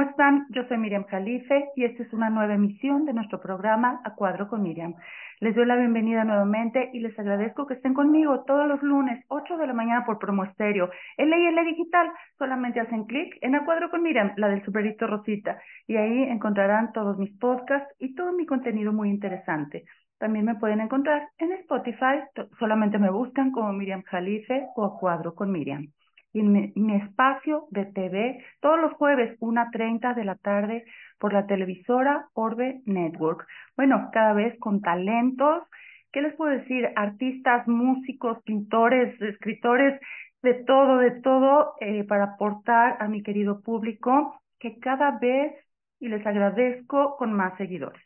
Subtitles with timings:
[0.00, 0.46] ¿cómo están?
[0.48, 4.48] Yo soy Miriam Jalife y esta es una nueva emisión de nuestro programa A Cuadro
[4.48, 4.94] con Miriam.
[5.40, 9.58] Les doy la bienvenida nuevamente y les agradezco que estén conmigo todos los lunes, 8
[9.58, 10.88] de la mañana por Promo Estéreo.
[11.18, 15.06] En Ley L Digital solamente hacen clic en A Cuadro con Miriam, la del superito
[15.06, 19.84] Rosita, y ahí encontrarán todos mis podcasts y todo mi contenido muy interesante.
[20.18, 22.24] También me pueden encontrar en Spotify,
[22.58, 25.88] solamente me buscan como Miriam Jalife o A Cuadro con Miriam
[26.32, 30.84] mi, mi, espacio de TV todos los jueves, 1.30 de la tarde,
[31.18, 33.46] por la televisora Orbe Network.
[33.76, 35.64] Bueno, cada vez con talentos,
[36.12, 36.88] ¿qué les puedo decir?
[36.96, 40.00] Artistas, músicos, pintores, escritores,
[40.42, 45.52] de todo, de todo, eh, para aportar a mi querido público, que cada vez,
[45.98, 48.02] y les agradezco, con más seguidores.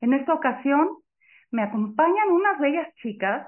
[0.00, 0.88] En esta ocasión
[1.50, 3.46] me acompañan unas bellas chicas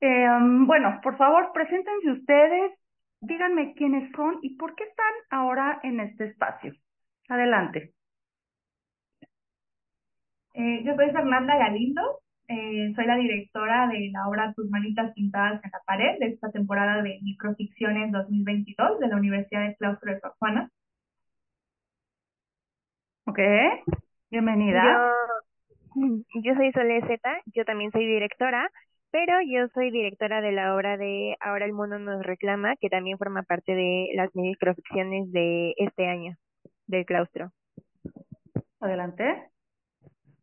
[0.00, 0.28] eh,
[0.66, 2.72] bueno, por favor, preséntense ustedes,
[3.20, 6.74] díganme quiénes son y por qué están ahora en este espacio.
[7.28, 7.92] Adelante.
[10.54, 15.62] Eh, yo soy Fernanda Galindo, eh, soy la directora de la obra Tus manitas pintadas
[15.64, 20.20] en la pared de esta temporada de microficciones 2022 de la Universidad de Claustro de
[20.20, 20.70] Sor Juana.
[23.26, 23.40] Ok,
[24.30, 24.82] bienvenida.
[25.94, 28.70] Yo, yo soy Sole Zeta, yo también soy directora
[29.16, 33.16] pero yo soy directora de la obra de Ahora el mundo nos reclama, que también
[33.16, 36.36] forma parte de las microficciones de este año,
[36.86, 37.50] del claustro.
[38.78, 39.24] Adelante.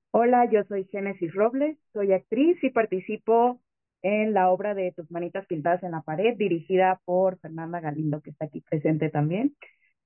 [0.09, 3.61] Hola, yo soy Génesis Robles, soy actriz y participo
[4.01, 8.31] en la obra de Tus manitas pintadas en la pared, dirigida por Fernanda Galindo, que
[8.31, 9.55] está aquí presente también.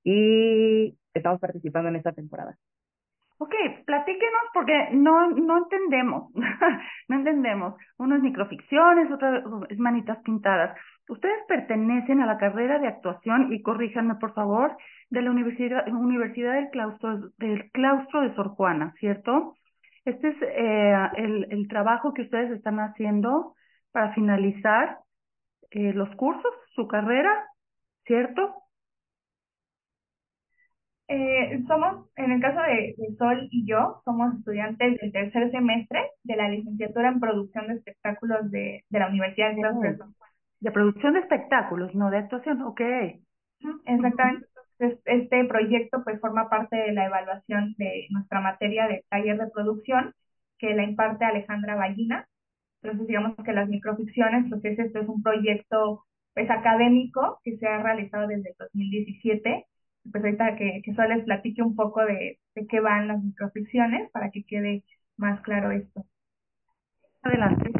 [0.03, 2.57] Y estamos participando en esta temporada.
[3.39, 3.53] Ok,
[3.85, 6.31] platíquenos porque no, no entendemos,
[7.07, 7.75] no entendemos.
[7.97, 10.75] Uno es microficciones, otro es manitas pintadas.
[11.07, 14.75] Ustedes pertenecen a la carrera de actuación y corríjanme por favor
[15.09, 19.55] de la Universidad, Universidad del Claustro del Claustro de Sor Juana, ¿cierto?
[20.03, 23.53] Este es eh, el, el trabajo que ustedes están haciendo
[23.91, 24.97] para finalizar
[25.71, 27.31] eh, los cursos, su carrera,
[28.05, 28.63] ¿cierto?
[31.09, 36.35] Eh, somos, en el caso de, Sol y yo, somos estudiantes del tercer semestre de
[36.35, 40.13] la licenciatura en producción de espectáculos de, de la Universidad de oh,
[40.59, 42.81] De producción de espectáculos, no de actuación, ok.
[43.85, 44.47] Exactamente.
[45.05, 50.13] este proyecto pues forma parte de la evaluación de nuestra materia de taller de producción
[50.59, 52.27] que la imparte Alejandra Ballina.
[52.81, 56.03] Entonces digamos que las microficciones, pues este es un proyecto
[56.33, 59.65] pues académico que se ha realizado desde el 2017
[60.11, 64.09] pues ahorita que, que solo les platique un poco de, de qué van las microficciones
[64.11, 64.83] para que quede
[65.17, 66.05] más claro esto.
[67.21, 67.71] Adelante.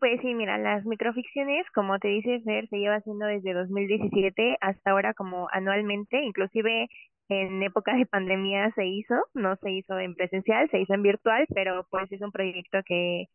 [0.00, 4.90] Pues sí, mira, las microficciones, como te dice Fer, se lleva haciendo desde 2017 hasta
[4.90, 6.88] ahora como anualmente, inclusive
[7.28, 11.46] en época de pandemia se hizo, no se hizo en presencial, se hizo en virtual,
[11.54, 13.26] pero pues es un proyecto que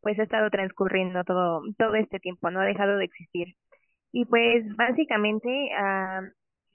[0.00, 3.56] pues ha estado transcurriendo todo todo este tiempo, no ha dejado de existir.
[4.12, 6.24] Y pues básicamente uh,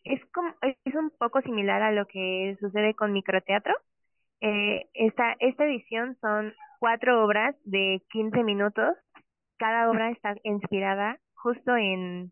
[0.03, 3.73] es como es un poco similar a lo que sucede con microteatro.
[4.41, 8.95] Eh, esta, esta edición son cuatro obras de 15 minutos.
[9.57, 12.31] Cada obra está inspirada justo en,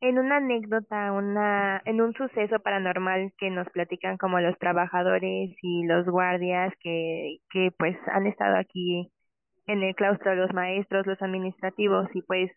[0.00, 5.84] en una anécdota, una, en un suceso paranormal que nos platican como los trabajadores y
[5.86, 9.10] los guardias que, que pues han estado aquí
[9.66, 12.50] en el claustro, los maestros, los administrativos y pues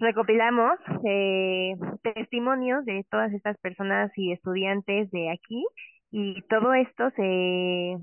[0.00, 5.64] recopilamos eh, testimonios de todas estas personas y estudiantes de aquí
[6.10, 7.96] y todo esto se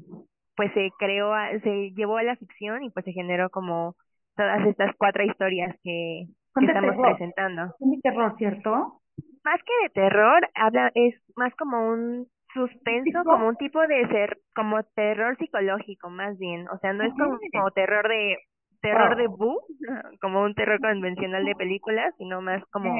[0.55, 1.31] pues se creó
[1.63, 3.95] se llevó a la ficción y pues se generó como
[4.35, 7.75] todas estas cuatro historias que, estamos presentando.
[7.79, 9.01] Es terror, ¿cierto?
[9.43, 14.37] Más que de terror, habla es más como un suspenso, como un tipo de ser
[14.55, 18.37] como terror psicológico más bien, o sea, no es como, como terror de
[18.83, 19.61] terror de Boo,
[20.21, 22.93] como un terror convencional de películas, sino más como,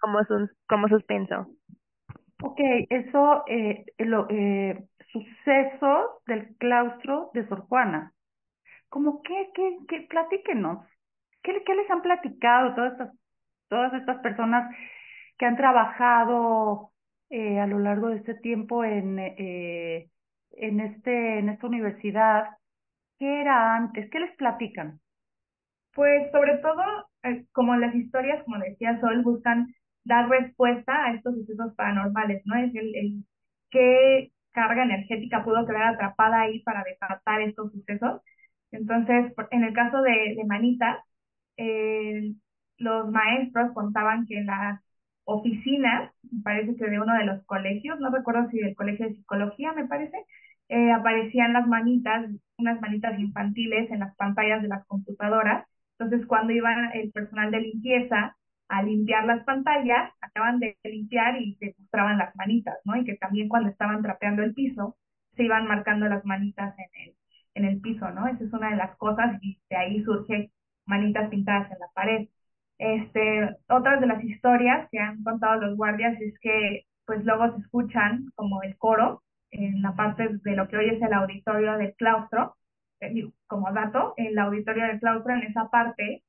[0.00, 0.20] como,
[0.66, 1.48] como suspenso.
[2.42, 4.78] Ok, eso, eh, lo, eh,
[5.12, 8.12] sucesos del claustro de Sor Juana.
[8.88, 10.86] Como que, que, que, platíquenos,
[11.42, 13.10] ¿qué, qué les han platicado todas estas,
[13.68, 14.74] todas estas personas
[15.38, 16.92] que han trabajado
[17.30, 20.08] eh, a lo largo de este tiempo en, eh,
[20.52, 22.44] en, este, en esta universidad?
[23.18, 24.10] ¿Qué era antes?
[24.10, 25.00] ¿Qué les platican?
[25.96, 26.82] Pues sobre todo,
[27.24, 32.56] eh, como las historias, como decía Sol, buscan dar respuesta a estos sucesos paranormales, ¿no?
[32.56, 33.24] Es el, el
[33.70, 38.22] qué carga energética pudo quedar atrapada ahí para desatar estos sucesos.
[38.72, 41.04] Entonces, en el caso de, de Manita,
[41.56, 42.34] eh,
[42.78, 44.80] los maestros contaban que las
[45.24, 49.14] oficinas, me parece que de uno de los colegios, no recuerdo si del colegio de
[49.16, 50.16] psicología, me parece,
[50.68, 52.26] eh, aparecían las manitas,
[52.58, 55.66] unas manitas infantiles en las pantallas de las computadoras.
[55.98, 58.36] Entonces, cuando iban el personal de limpieza
[58.68, 62.96] a limpiar las pantallas, acaban de limpiar y se mostraban las manitas, ¿no?
[62.96, 64.96] Y que también cuando estaban trapeando el piso,
[65.36, 67.16] se iban marcando las manitas en el,
[67.54, 68.26] en el piso, ¿no?
[68.28, 70.50] Esa es una de las cosas y de ahí surge
[70.86, 72.28] manitas pintadas en la pared.
[72.78, 77.60] Este, otras de las historias que han contado los guardias es que pues luego se
[77.62, 81.94] escuchan como el coro en la parte de lo que hoy es el auditorio del
[81.94, 82.56] claustro,
[83.00, 86.22] eh, como dato, el auditorio del claustro en esa parte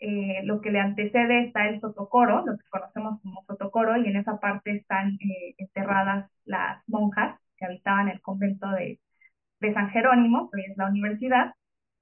[0.00, 4.16] eh, lo que le antecede está el sotocoro, lo que conocemos como sotocoro, y en
[4.16, 9.00] esa parte están eh, enterradas las monjas que habitaban el convento de,
[9.60, 11.54] de San Jerónimo, que es la universidad.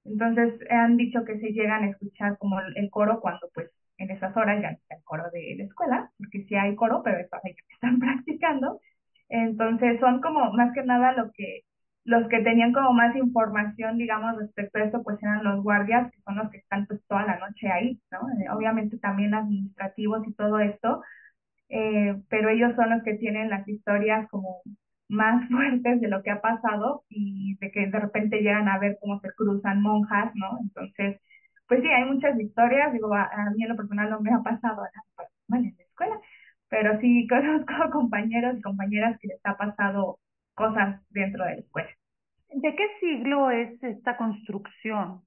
[0.05, 4.37] Entonces han dicho que se llegan a escuchar como el, coro cuando pues en esas
[4.37, 7.43] horas ya está el coro de la escuela, porque sí hay coro, pero es para
[7.43, 8.81] que están practicando.
[9.29, 11.63] Entonces son como más que nada lo que
[12.05, 16.21] los que tenían como más información, digamos, respecto a esto, pues eran los guardias, que
[16.23, 18.19] son los que están pues toda la noche ahí, ¿no?
[18.41, 21.03] Eh, obviamente también administrativos y todo esto,
[21.69, 24.63] eh, pero ellos son los que tienen las historias como
[25.09, 28.99] más fuertes de lo que ha pasado y de que de repente llegan a ver
[29.01, 30.59] cómo se cruzan monjas, ¿no?
[30.63, 31.21] Entonces,
[31.69, 34.83] pues sí, hay muchas historias, digo, a, mí en lo personal no me ha pasado
[35.49, 36.21] nada en la escuela,
[36.69, 40.19] pero sí conozco compañeros y compañeras que les ha pasado
[40.55, 41.91] cosas dentro de la escuela.
[42.49, 45.23] ¿De qué siglo es esta construcción?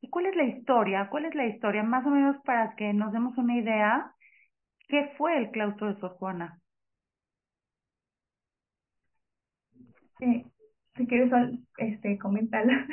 [0.00, 1.08] ¿Y cuál es la historia?
[1.08, 1.82] ¿Cuál es la historia?
[1.82, 4.12] Más o menos para que nos demos una idea,
[4.88, 6.60] ¿qué fue el claustro de Sor Juana?
[10.18, 10.44] Sí,
[10.96, 11.32] si quieres,
[11.78, 12.86] este, comentarla.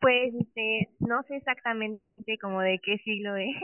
[0.00, 2.02] Pues, este, no sé exactamente
[2.40, 3.54] como de qué siglo es,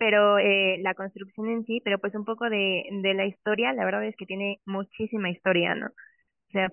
[0.00, 3.84] pero eh, la construcción en sí, pero pues un poco de, de la historia, la
[3.84, 5.88] verdad es que tiene muchísima historia, ¿no?
[5.88, 6.72] O sea,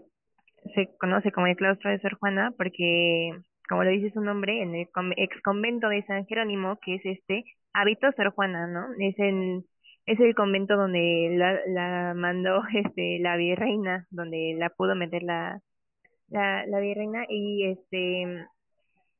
[0.76, 3.34] se conoce como el claustro de Sor Juana porque,
[3.70, 4.88] como lo dice su nombre, en el
[5.18, 7.44] ex convento de San Jerónimo, que es este,
[7.74, 8.88] habitó Sor Juana, ¿no?
[9.00, 9.66] Es el,
[10.06, 15.60] es el convento donde la, la mandó este la virreina, donde la pudo meter la,
[16.30, 18.48] la, la virreina y este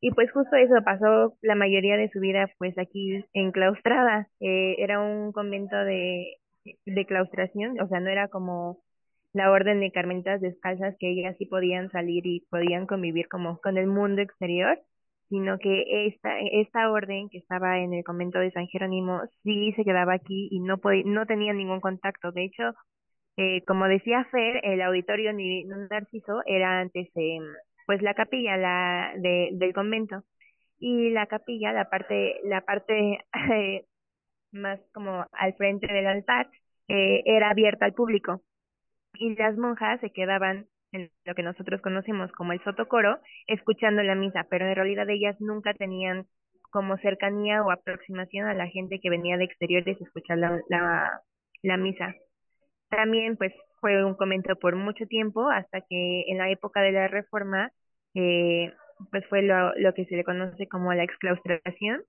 [0.08, 4.30] y pues justo eso pasó la mayoría de su vida pues aquí enclaustrada.
[4.40, 6.38] Eh, era un convento de,
[6.86, 8.80] de claustración, o sea, no era como
[9.34, 13.78] la orden de carmelitas descalzas que ellas sí podían salir y podían convivir como con
[13.78, 14.80] el mundo exterior,
[15.28, 19.84] sino que esta, esta orden que estaba en el convento de San Jerónimo sí se
[19.84, 22.32] quedaba aquí y no, podía, no tenía ningún contacto.
[22.32, 22.64] De hecho,
[23.36, 27.40] eh, como decía Fer, el auditorio Narciso era antes eh,
[27.88, 30.24] pues la capilla la de, del convento.
[30.80, 33.86] Y la capilla la parte la parte eh,
[34.52, 36.50] más como al frente del altar
[36.90, 38.44] eh, era abierta al público.
[39.16, 44.16] Y las monjas se quedaban en lo que nosotros conocemos como el sotocoro escuchando la
[44.16, 46.28] misa pero en realidad ellas nunca tenían
[46.72, 51.22] como cercanía o aproximación a la gente que venía de exteriores a escuchar la, la,
[51.64, 52.16] la misa.
[52.90, 57.08] También pues fue un convento por mucho tiempo hasta que en la época de la
[57.08, 57.72] reforma
[58.16, 58.74] eh,
[59.12, 62.04] pues fue lo, lo que se le conoce como la exclaustración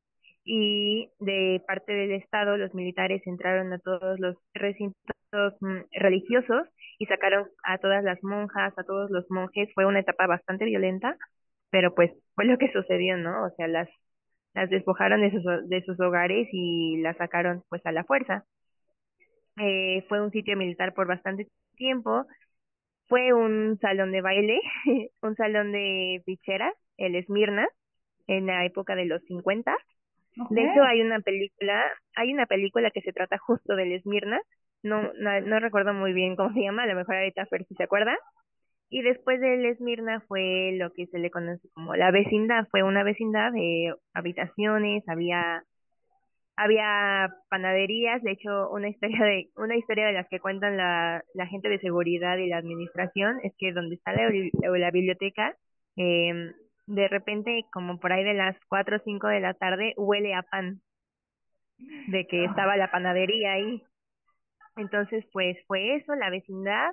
[0.45, 4.97] y de parte del Estado los militares entraron a todos los recintos
[5.61, 6.67] mm, religiosos
[6.99, 9.69] y sacaron a todas las monjas, a todos los monjes.
[9.75, 11.17] Fue una etapa bastante violenta,
[11.71, 13.45] pero pues fue lo que sucedió, ¿no?
[13.47, 13.89] O sea, las,
[14.55, 18.45] las despojaron de sus, de sus hogares y las sacaron pues a la fuerza.
[19.61, 22.27] Eh, fue un sitio militar por bastante tiempo
[23.09, 24.61] fue un salón de baile,
[25.23, 27.67] un salón de ficheras, el Esmirna,
[28.27, 29.75] en la época de los 50.
[30.51, 31.85] De hecho, hay una película,
[32.15, 34.41] hay una película que se trata justo del Esmirna,
[34.83, 37.75] no, no, no recuerdo muy bien cómo se llama, a lo mejor ahorita Fer si
[37.75, 38.17] se acuerda.
[38.91, 43.03] Y después del Esmirna fue lo que se le conoce como la vecindad, fue una
[43.03, 45.65] vecindad de habitaciones, había
[46.59, 51.47] había panaderías, de hecho una historia de una historia de las que cuentan la, la
[51.47, 54.29] gente de seguridad y la administración es que donde está la,
[54.79, 55.57] la biblioteca
[55.97, 56.53] eh,
[56.87, 60.43] de repente como por ahí de las cuatro o cinco de la tarde huele a
[60.43, 60.83] pan
[62.09, 63.83] de que estaba la panadería ahí.
[64.77, 66.93] Entonces pues fue eso la vecindad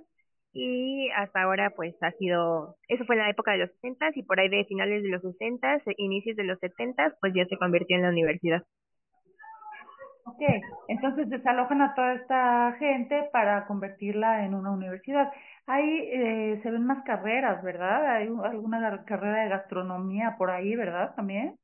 [0.54, 4.24] y hasta ahora pues ha sido eso fue en la época de los 60 y
[4.24, 7.98] por ahí de finales de los 60 inicios de los 70 pues ya se convirtió
[7.98, 8.64] en la universidad
[10.28, 10.42] Ok,
[10.88, 15.32] entonces desalojan a toda esta gente para convertirla en una universidad.
[15.68, 18.16] Ahí eh, se ven más carreras, ¿verdad?
[18.16, 21.14] Hay alguna carrera de gastronomía por ahí, ¿verdad?
[21.16, 21.58] También.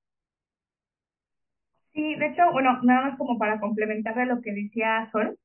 [1.94, 5.38] Sí, de hecho, bueno, nada más como para complementar de lo que decía Sol,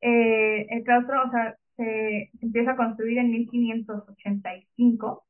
[0.00, 5.24] eh, el claustro, o sea, se, empieza a construir en 1585,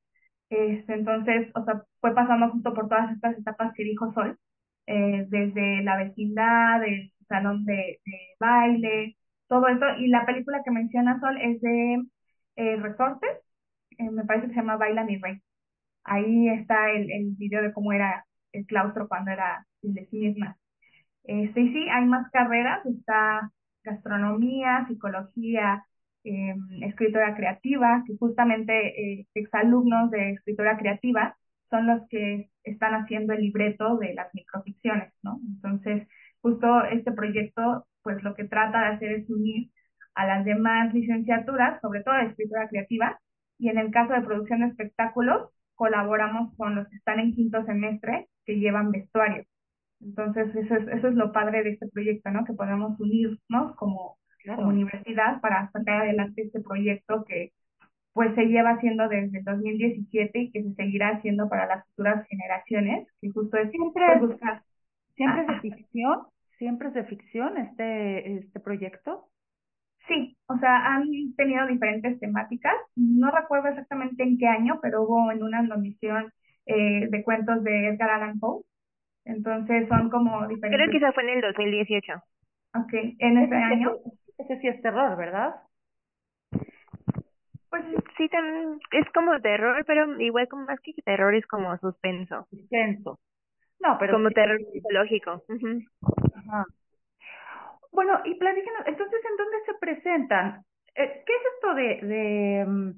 [0.50, 4.38] este, entonces, o sea, fue pasando justo por todas estas etapas que dijo Sol,
[4.87, 9.18] eh, desde la vecindad, el salón de, de baile,
[9.49, 12.04] todo eso, y la película que menciona Sol es de
[12.56, 13.30] eh, Resortes,
[13.99, 15.40] eh, me parece que se llama Baila mi rey.
[16.04, 20.58] Ahí está el, el video de cómo era el claustro cuando era de sí misma.
[21.54, 23.52] Sí, hay más carreras, está
[23.84, 25.84] gastronomía, psicología,
[26.25, 31.37] eh, escritora creativa, que justamente eh, exalumnos de escritora creativa
[31.70, 35.40] son los que están haciendo el libreto de las microficciones, ¿no?
[35.46, 36.08] Entonces,
[36.42, 39.70] justo este proyecto, pues lo que trata de hacer es unir
[40.14, 43.18] a las demás licenciaturas, sobre todo de escritura creativa,
[43.59, 47.64] y en el caso de producción de espectáculos, colaboramos con los que están en quinto
[47.64, 49.44] semestre, que llevan vestuario.
[50.00, 52.44] Entonces, eso es, eso es lo padre de este proyecto, ¿no?
[52.44, 57.52] Que podemos unirnos como, como universidad para sacar adelante este proyecto que
[58.12, 62.26] pues se lleva haciendo desde el 2017 y que se seguirá haciendo para las futuras
[62.28, 64.62] generaciones, que justo es siempre pues, buscar.
[65.20, 66.18] ¿Siempre es de ficción?
[66.56, 69.28] ¿Siempre es de ficción este, este proyecto?
[70.08, 71.04] Sí, o sea, han
[71.36, 72.72] tenido diferentes temáticas.
[72.96, 76.32] No recuerdo exactamente en qué año, pero hubo en una nomisión
[76.64, 78.62] eh, de cuentos de Edgar Allan Poe.
[79.26, 80.70] Entonces son como diferentes.
[80.70, 82.14] Creo que esa fue en el 2018.
[82.76, 83.96] Ok, en ese año.
[84.38, 85.54] Ese sí es terror, ¿verdad?
[87.68, 87.84] Pues
[88.16, 92.46] sí, también es como terror, pero igual como más que terror es como suspenso.
[92.48, 93.18] Suspenso.
[93.80, 95.42] No, pero como terror psicológico.
[96.34, 96.64] Ajá.
[97.92, 100.64] Bueno, y platícanos, entonces, ¿en dónde se presentan?
[100.94, 102.90] Eh, ¿Qué es esto de, de, mm,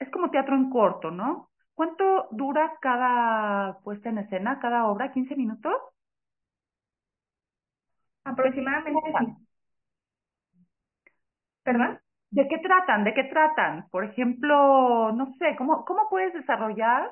[0.00, 1.50] es como teatro en corto, ¿no?
[1.74, 5.12] ¿Cuánto dura cada puesta en escena, cada obra?
[5.12, 5.74] ¿15 minutos?
[8.24, 9.26] Aproximadamente sí.
[11.62, 11.98] ¿Perdón?
[12.30, 13.04] ¿De qué tratan?
[13.04, 13.88] ¿De qué tratan?
[13.90, 17.10] Por ejemplo, no sé, ¿cómo, cómo puedes desarrollar,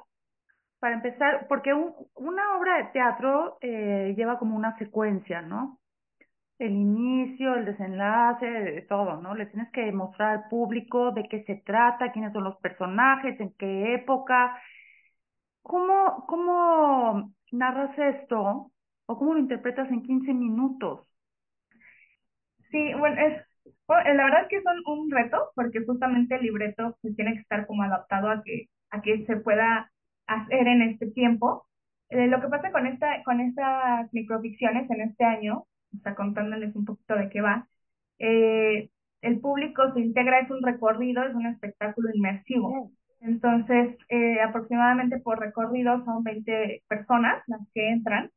[0.79, 5.81] para empezar, porque un, una obra de teatro eh, lleva como una secuencia, ¿no?
[6.59, 9.35] El inicio, el desenlace, todo, ¿no?
[9.35, 13.53] Le tienes que mostrar al público de qué se trata, quiénes son los personajes, en
[13.55, 14.61] qué época.
[15.63, 18.73] ¿Cómo, cómo narras esto
[19.07, 21.07] o cómo lo interpretas en 15 minutos?
[22.71, 23.49] Sí, bueno, es
[23.89, 27.67] la verdad es que es un, reto, porque justamente el libreto pues, tiene que estar
[27.67, 29.91] como adaptado a que, a que se pueda
[30.29, 31.67] hacer en este tiempo.
[32.11, 36.75] Eh, lo que pasa con, esta, con estas microficciones en este año, o sea, contándoles
[36.77, 37.69] un poquito de qué va,
[38.19, 38.91] eh,
[39.23, 42.93] el público se integra, es un recorrido, es un espectáculo inmersivo.
[43.21, 48.31] Entonces, eh, aproximadamente por recorrido son 20 personas las que entran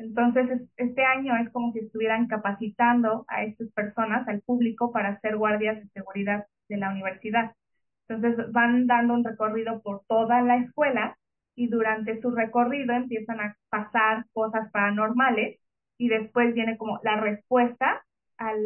[0.00, 5.36] entonces, este año es como si estuvieran capacitando a estas personas, al público, para ser
[5.36, 7.54] guardias de seguridad de la universidad.
[8.08, 11.18] Entonces, van dando un recorrido por toda la escuela
[11.60, 15.60] y durante su recorrido empiezan a pasar cosas paranormales
[15.98, 18.02] y después viene como la respuesta
[18.38, 18.58] al,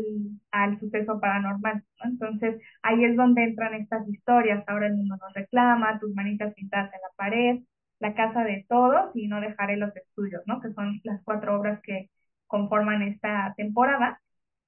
[0.53, 1.83] al suceso paranormal.
[2.05, 4.63] Entonces, ahí es donde entran estas historias.
[4.69, 7.59] Ahora el mundo nos reclama, tus manitas pintadas en la pared,
[7.99, 10.61] la casa de todos y No dejaré los estudios, ¿no?
[10.61, 12.11] Que son las cuatro obras que
[12.47, 14.21] conforman esta temporada.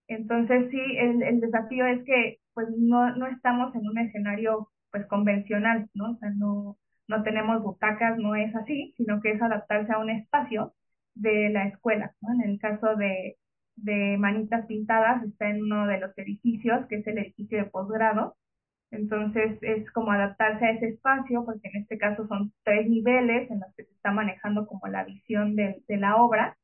[0.09, 5.06] Entonces, sí, el, el desafío es que pues no, no estamos en un escenario pues
[5.06, 6.12] convencional, ¿no?
[6.12, 6.76] O sea, no,
[7.09, 10.75] no tenemos butacas, no es así, sino que es adaptarse a un espacio
[11.15, 12.15] de la escuela.
[12.43, 13.39] En el caso de,
[13.77, 18.37] de Manitas Pintadas, está en uno de los edificios, que es el edificio de posgrado,
[18.91, 23.61] entonces es como adaptarse a ese espacio, porque en este caso son tres niveles en
[23.61, 26.57] los que se está manejando como la visión de, de la obra.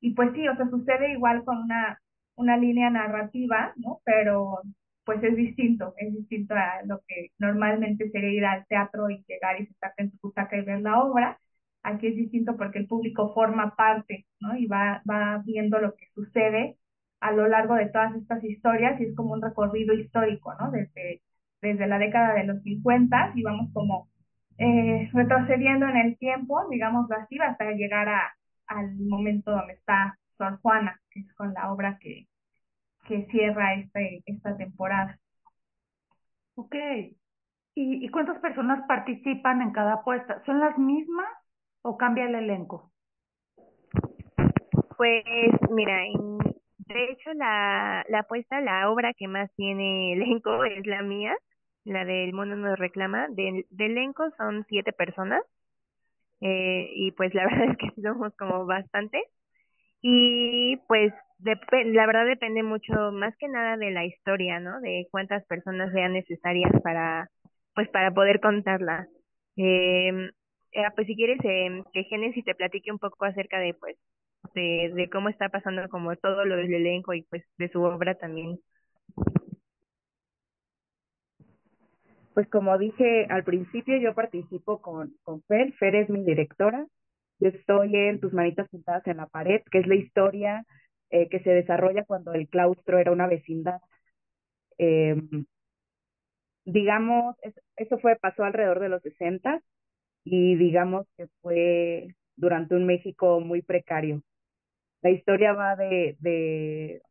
[0.00, 2.00] Y pues sí, o sea, sucede igual con una,
[2.36, 4.00] una línea narrativa, ¿no?
[4.04, 4.62] Pero
[5.04, 9.60] pues es distinto, es distinto a lo que normalmente sería ir al teatro y llegar
[9.60, 11.40] y sentarte en tu butaca y ver la obra.
[11.82, 14.56] Aquí es distinto porque el público forma parte, ¿no?
[14.56, 16.76] Y va, va viendo lo que sucede
[17.20, 20.70] a lo largo de todas estas historias y es como un recorrido histórico, ¿no?
[20.70, 21.22] Desde
[21.60, 24.08] desde la década de los 50 y vamos como
[24.58, 28.34] eh, retrocediendo en el tiempo, digamos así, hasta llegar a,
[28.66, 32.26] al momento donde está Sor Juana, que es con la obra que,
[33.10, 35.18] que cierra este, esta temporada.
[36.54, 36.76] Ok.
[37.74, 40.42] ¿Y, ¿Y cuántas personas participan en cada apuesta?
[40.46, 41.28] ¿Son las mismas
[41.82, 42.92] o cambia el elenco?
[44.96, 45.24] Pues
[45.70, 46.02] mira,
[46.78, 51.36] de hecho la, la apuesta, la obra que más tiene elenco es la mía,
[51.84, 53.26] la del mundo nos reclama.
[53.30, 55.42] Del, elenco son siete personas.
[56.40, 59.20] Eh, y pues la verdad es que somos como bastante.
[60.00, 64.80] Y pues la verdad depende mucho, más que nada de la historia, ¿no?
[64.80, 67.28] De cuántas personas sean necesarias para,
[67.74, 69.06] pues para poder contarla.
[69.56, 70.30] Eh,
[70.94, 73.96] pues si quieres eh, que Génesis te platique un poco acerca de, pues,
[74.54, 78.14] de, de cómo está pasando como todo lo del elenco y pues de su obra
[78.14, 78.58] también.
[82.34, 85.72] Pues como dije al principio, yo participo con, con Fer.
[85.74, 86.86] Fer es mi directora.
[87.38, 90.64] Yo estoy en Tus manitas pintadas en la pared, que es la historia
[91.10, 93.80] eh, que se desarrolla cuando el claustro era una vecindad.
[94.78, 95.16] Eh,
[96.64, 97.36] digamos,
[97.76, 99.62] eso fue, pasó alrededor de los 60
[100.24, 104.22] y digamos que fue durante un México muy precario.
[105.02, 107.02] La historia va de, de,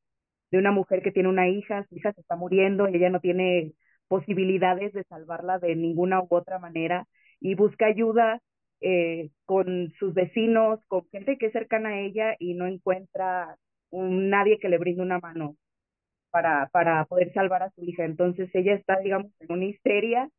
[0.51, 3.22] de una mujer que tiene una hija, su hija se está muriendo y ella no
[3.22, 3.74] tiene
[4.08, 7.08] posibilidades de salvarla de ninguna u otra manera
[7.41, 8.41] y busca ayuda
[8.82, 13.58] eh, con sus vecinos, con gente que es cercana a ella y no encuentra
[13.91, 15.55] nadie que le brinde una mano
[16.31, 18.05] para, para poder salvar a su hija.
[18.05, 20.29] Entonces ella está, digamos, en una histeria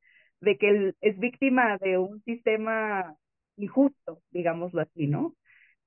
[0.41, 3.17] de que es víctima de un sistema
[3.57, 5.35] injusto, digámoslo así, ¿no?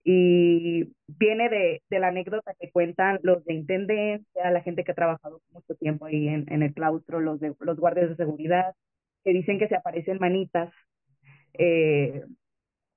[0.03, 4.95] Y viene de, de la anécdota que cuentan los de intendencia, la gente que ha
[4.95, 8.75] trabajado mucho tiempo ahí en, en el claustro, los, de, los guardias de seguridad,
[9.23, 10.73] que dicen que se aparecen manitas
[11.53, 12.23] eh,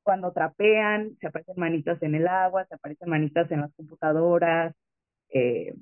[0.06, 4.72] cuando trapean, se aparecen manitas en el agua, se aparecen manitas en las computadoras,
[5.30, 5.75] eh,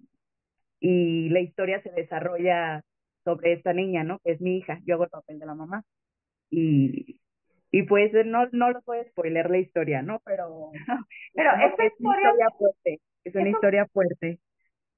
[0.80, 2.82] y la historia se desarrolla
[3.22, 4.18] sobre esta niña, ¿no?
[4.20, 5.84] Que es mi hija, yo hago el papel de la mamá.
[6.48, 7.20] Y,
[7.70, 10.22] y pues no, no lo puedo spoiler la historia, ¿no?
[10.24, 10.70] Pero,
[11.34, 14.38] pero esta es una historia fuerte, es una historia fuerte.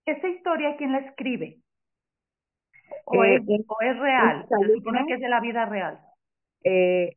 [0.06, 1.58] ¿Esa historia quién la escribe?
[3.06, 4.46] ¿O, es, o es real?
[4.48, 5.98] Se supone que es de la vida real.
[6.62, 7.16] Eh,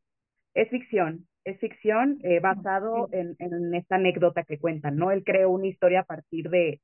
[0.54, 5.10] es ficción, es ficción eh, basado en, en esta anécdota que cuentan, ¿no?
[5.10, 6.80] Él creó una historia a partir de,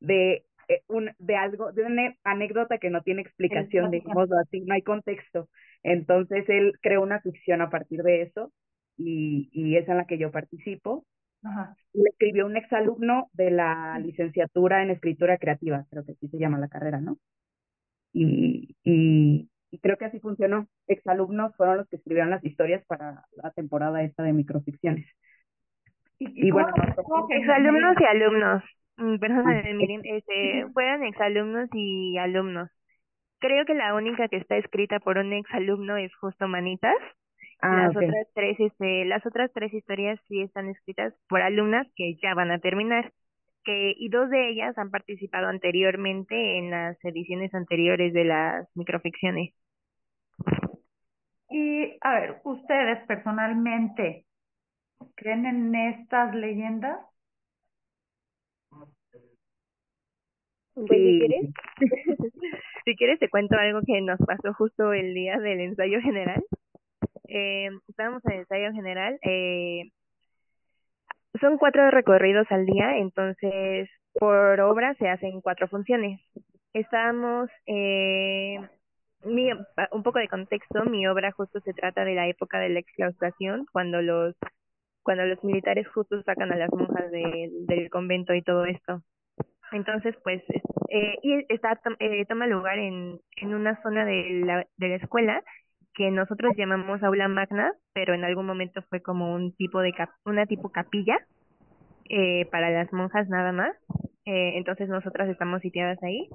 [0.00, 4.74] de, eh, un, de algo, de una anécdota que no tiene explicación, digamos así, no
[4.74, 5.48] hay contexto.
[5.82, 8.52] Entonces él creó una ficción a partir de eso
[8.96, 11.06] y, y es en la que yo participo.
[11.42, 11.76] Ajá.
[11.92, 16.58] Le escribió un exalumno de la licenciatura en escritura creativa, creo que así se llama
[16.58, 17.18] la carrera, ¿no?
[18.12, 20.66] Y, y, y creo que así funcionó.
[20.86, 25.06] Exalumnos fueron los que escribieron las historias para la temporada esta de microficciones.
[26.18, 26.72] Y, bueno,
[27.30, 28.64] exalumnos y alumnos.
[28.96, 32.68] Mm, perdón, miren, este, fueron exalumnos y alumnos.
[33.38, 36.96] Creo que la única que está escrita por un exalumno es justo Manitas.
[37.60, 42.16] Ah, las otras tres, este, las otras tres historias sí están escritas por alumnas que
[42.22, 43.12] ya van a terminar
[43.72, 49.54] y dos de ellas han participado anteriormente en las ediciones anteriores de las microficciones.
[51.50, 54.26] Y, a ver, ustedes personalmente,
[55.14, 56.98] ¿creen en estas leyendas?
[60.74, 61.50] Pues, si quieres,
[62.84, 66.44] si quieres te cuento algo que nos pasó justo el día del ensayo general.
[67.28, 69.90] Eh, estábamos en el ensayo general, eh,
[71.40, 76.20] son cuatro recorridos al día, entonces por obra se hacen cuatro funciones.
[76.72, 78.58] Estamos, eh,
[79.24, 79.50] mi,
[79.92, 83.66] un poco de contexto, mi obra justo se trata de la época de la exclaustración,
[83.72, 84.34] cuando los
[85.02, 89.02] cuando los militares justo sacan a las monjas de, del convento y todo esto.
[89.72, 90.42] Entonces, pues,
[90.90, 95.42] eh, y está, eh, toma lugar en, en una zona de la, de la escuela
[95.98, 100.10] que nosotros llamamos aula magna, pero en algún momento fue como un tipo de cap
[100.24, 101.18] una tipo capilla
[102.08, 103.76] eh, para las monjas nada más.
[104.24, 106.28] Eh, entonces nosotras estamos sitiadas ahí.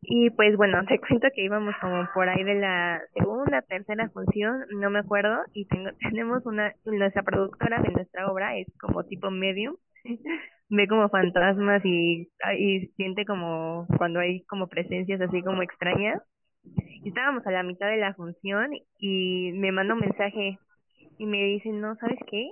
[0.00, 4.64] Y pues bueno, te cuento que íbamos como por ahí de la segunda, tercera función,
[4.70, 9.30] no me acuerdo, y tengo, tenemos una, nuestra productora de nuestra obra es como tipo
[9.30, 9.76] medium,
[10.70, 16.22] ve como fantasmas y, y siente como cuando hay como presencias así como extrañas
[17.04, 20.58] estábamos a la mitad de la función y me manda un mensaje
[21.18, 22.50] y me dice, no, ¿sabes qué?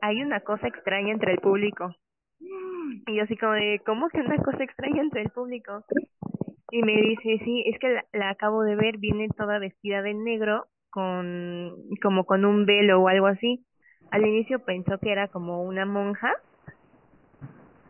[0.00, 1.94] Hay una cosa extraña entre el público.
[3.06, 5.84] Y yo así como de, ¿cómo que una cosa extraña entre el público?
[6.70, 10.14] Y me dice, sí, es que la, la acabo de ver, viene toda vestida de
[10.14, 13.64] negro con como con un velo o algo así.
[14.10, 16.32] Al inicio pensó que era como una monja,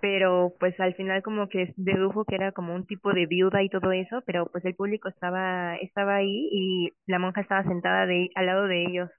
[0.01, 3.69] pero pues al final como que dedujo que era como un tipo de viuda y
[3.71, 8.31] todo eso, pero pues el público estaba estaba ahí y la monja estaba sentada de
[8.35, 9.11] al lado de ellos.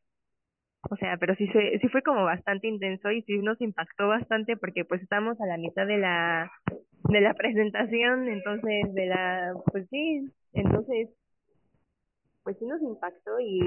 [0.89, 4.57] O sea, pero sí se sí fue como bastante intenso y sí nos impactó bastante
[4.57, 6.51] porque pues estamos a la mitad de la
[7.09, 11.09] de la presentación, entonces de la pues sí, entonces
[12.43, 13.61] pues sí nos impactó y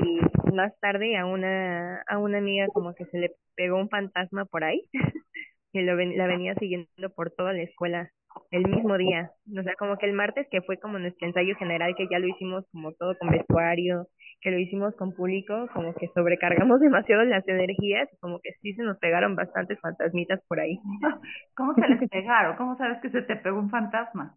[0.52, 4.64] más tarde a una a una amiga como que se le pegó un fantasma por
[4.64, 4.82] ahí
[5.74, 8.08] que lo la venía siguiendo por toda la escuela
[8.52, 9.32] el mismo día.
[9.58, 12.28] O sea, como que el martes, que fue como nuestro ensayo general, que ya lo
[12.28, 14.06] hicimos como todo con vestuario,
[14.40, 18.72] que lo hicimos con público, como que sobrecargamos demasiado las energías y como que sí
[18.74, 20.78] se nos pegaron bastantes fantasmitas por ahí.
[21.56, 22.56] ¿Cómo se les pegaron?
[22.56, 24.36] ¿Cómo sabes que se te pegó un fantasma?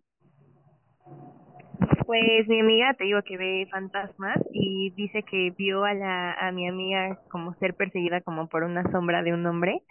[2.08, 6.52] Pues mi amiga te digo que ve fantasmas y dice que vio a la a
[6.52, 9.84] mi amiga como ser perseguida como por una sombra de un hombre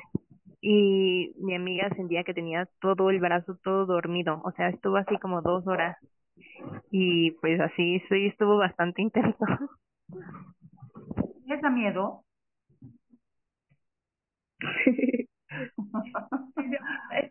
[0.69, 5.17] y mi amiga sentía que tenía todo el brazo todo dormido, o sea, estuvo así
[5.19, 5.97] como dos horas
[6.91, 9.47] y pues así sí estuvo bastante intenso.
[11.47, 12.25] ¿Les da miedo?
[14.61, 15.29] es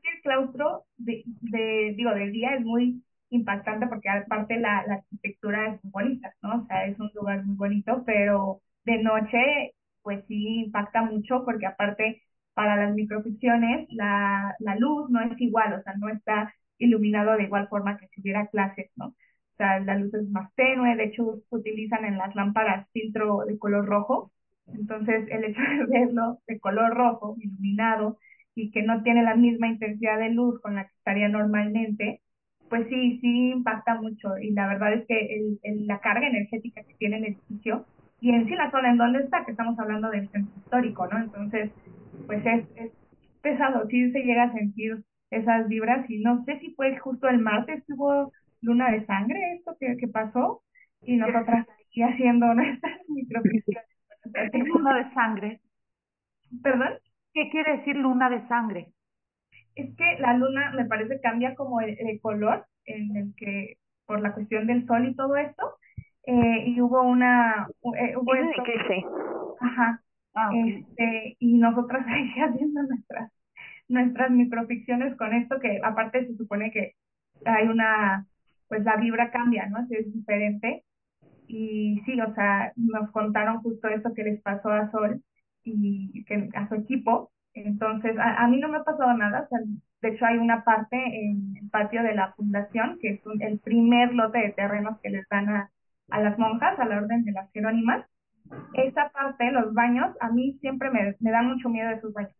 [0.01, 4.93] que el claustro de, de, digo, del día es muy impactante porque aparte la, la
[4.95, 6.61] arquitectura es muy bonita, ¿no?
[6.61, 11.65] O sea, es un lugar muy bonito, pero de noche, pues sí impacta mucho porque
[11.65, 12.21] aparte
[12.55, 17.43] para las microficciones la, la luz no es igual, o sea, no está iluminado de
[17.43, 19.07] igual forma que si hubiera clases, ¿no?
[19.07, 23.57] O sea, la luz es más tenue, de hecho utilizan en las lámparas filtro de
[23.59, 24.31] color rojo,
[24.67, 28.17] entonces el hecho de verlo de color rojo, iluminado,
[28.55, 32.21] y que no tiene la misma intensidad de luz con la que estaría normalmente,
[32.69, 36.95] pues sí, sí impacta mucho y la verdad es que el, la carga energética que
[36.95, 37.85] tiene el edificio
[38.21, 41.19] y en sí la zona en donde está, que estamos hablando del centro histórico, ¿no?
[41.19, 41.71] Entonces,
[42.27, 42.91] pues es, es
[43.41, 47.39] pesado, sí se llega a sentir esas vibras y no sé si fue justo el
[47.39, 50.63] martes que hubo luna de sangre esto que, que pasó
[51.01, 53.85] y nosotras aquí haciendo nuestras microfisiones.
[54.53, 55.61] luna de sangre?
[56.63, 56.93] ¿Perdón?
[57.33, 58.93] ¿Qué quiere decir luna de sangre?
[59.75, 64.33] Es que la luna me parece cambia como el, color en el que por la
[64.33, 65.77] cuestión del sol y todo esto
[66.27, 67.67] eh, y hubo una
[67.99, 68.63] eh, hubo esto,
[69.59, 70.04] ajá
[70.35, 73.31] Ah, este, y nosotras ahí haciendo nuestras,
[73.87, 76.93] nuestras microficciones con esto, que aparte se supone que
[77.45, 78.27] hay una,
[78.67, 79.87] pues la vibra cambia, ¿no?
[79.89, 80.83] Es diferente.
[81.47, 85.23] Y sí, o sea, nos contaron justo eso que les pasó a Sol
[85.63, 87.31] y que a su equipo.
[87.53, 89.47] Entonces, a, a mí no me ha pasado nada.
[90.01, 94.13] De hecho, hay una parte en el patio de la fundación, que es el primer
[94.13, 95.71] lote de terrenos que les dan a,
[96.09, 98.05] a las monjas, a la orden de las Jerónimas
[98.73, 102.33] esa parte, los baños, a mí siempre me, me dan mucho miedo esos baños.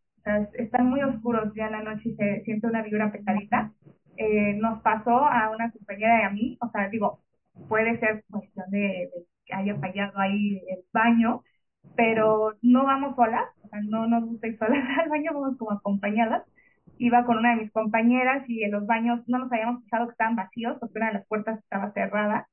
[0.53, 3.71] Están muy oscuros ya en la noche y se siente una vibra pesadita.
[4.17, 7.19] Eh, nos pasó a una compañera y a mí, o sea, digo,
[7.67, 9.09] puede ser cuestión de,
[9.45, 11.43] que haya fallado ahí el baño,
[11.95, 15.71] pero no vamos solas, o sea, no nos gusta ir solas al baño, vamos como
[15.71, 16.43] acompañadas.
[16.97, 20.11] Iba con una de mis compañeras y en los baños no nos habíamos fijado que
[20.13, 22.47] estaban vacíos porque una de las puertas estaba cerrada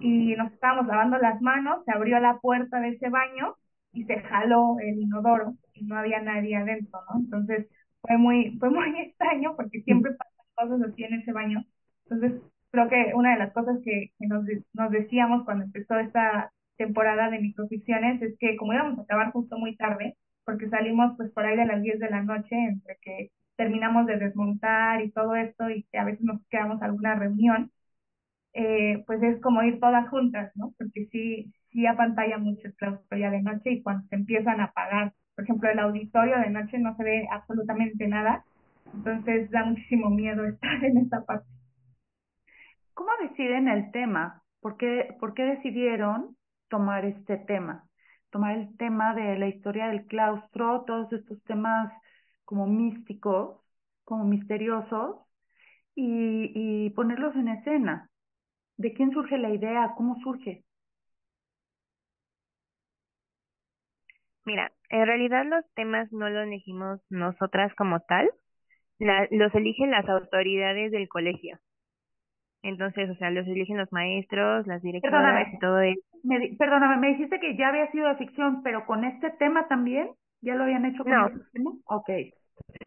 [0.00, 3.56] y nos estábamos lavando las manos, se abrió la puerta de ese baño
[3.92, 7.20] y se jaló el inodoro y no había nadie adentro, ¿no?
[7.20, 7.66] Entonces
[8.00, 11.64] fue muy, fue muy extraño porque siempre pasan cosas así en ese baño.
[12.08, 16.52] Entonces creo que una de las cosas que, que nos, nos decíamos cuando empezó esta
[16.76, 21.30] temporada de microficciones es que como íbamos a acabar justo muy tarde, porque salimos pues
[21.32, 25.36] por ahí de las 10 de la noche, entre que terminamos de desmontar y todo
[25.36, 27.70] esto y que a veces nos quedamos a alguna reunión,
[28.54, 30.72] eh, pues es como ir todas juntas, ¿no?
[30.78, 34.64] Porque sí, sí apantalla mucho el claustro ya de noche y cuando se empiezan a
[34.64, 38.44] apagar, por ejemplo, el auditorio de noche no se ve absolutamente nada,
[38.94, 41.46] entonces da muchísimo miedo estar en esta parte.
[42.94, 44.42] ¿Cómo deciden el tema?
[44.60, 46.36] ¿Por qué, ¿Por qué decidieron
[46.68, 47.88] tomar este tema?
[48.30, 51.92] Tomar el tema de la historia del claustro, todos estos temas
[52.44, 53.60] como místicos,
[54.04, 55.16] como misteriosos,
[55.94, 58.10] y, y ponerlos en escena.
[58.82, 59.92] ¿De quién surge la idea?
[59.96, 60.64] ¿Cómo surge?
[64.44, 68.28] Mira, en realidad los temas no los elegimos nosotras como tal,
[68.98, 71.60] la, los eligen las autoridades del colegio.
[72.64, 76.00] Entonces, o sea, los eligen los maestros, las directoras y todo eso.
[76.24, 80.10] Me, perdóname, me dijiste que ya había sido de ficción, pero con este tema también,
[80.40, 81.28] ¿ya lo habían hecho con no.
[81.28, 81.70] este tema?
[81.84, 82.10] Ok.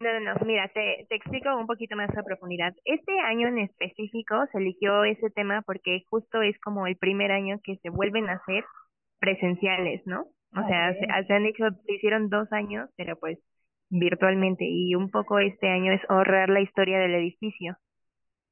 [0.00, 2.74] No, no, no, mira, te, te explico un poquito más a profundidad.
[2.84, 7.58] Este año en específico se eligió ese tema porque justo es como el primer año
[7.64, 8.64] que se vuelven a hacer
[9.18, 10.26] presenciales, ¿no?
[10.52, 13.38] O sea, se, se, han hecho, se hicieron dos años, pero pues
[13.90, 17.76] virtualmente y un poco este año es ahorrar la historia del edificio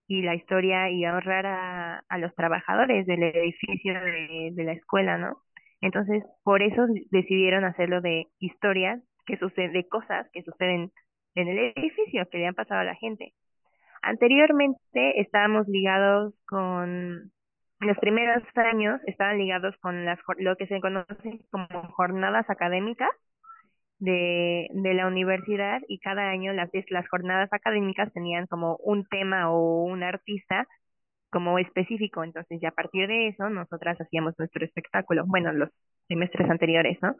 [0.07, 5.18] y la historia y ahorrar a, a los trabajadores del edificio de, de la escuela,
[5.18, 5.38] ¿no?
[5.81, 10.92] Entonces, por eso decidieron hacerlo de historias que suceden, de cosas que suceden
[11.35, 13.35] en el edificio que le han pasado a la gente.
[14.03, 17.33] Anteriormente estábamos ligados con
[17.81, 23.11] los primeros años estaban ligados con las lo que se conoce como jornadas académicas
[23.99, 29.51] de, de la universidad y cada año las, las jornadas académicas tenían como un tema
[29.51, 30.66] o un artista
[31.31, 35.68] como específico, entonces ya a partir de eso nosotras hacíamos nuestro espectáculo, bueno, los
[36.07, 37.16] semestres anteriores, ¿no?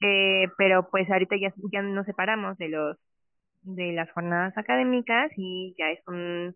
[0.00, 2.98] Eh, pero pues ahorita ya, ya nos separamos de los
[3.64, 6.54] de las jornadas académicas y ya es un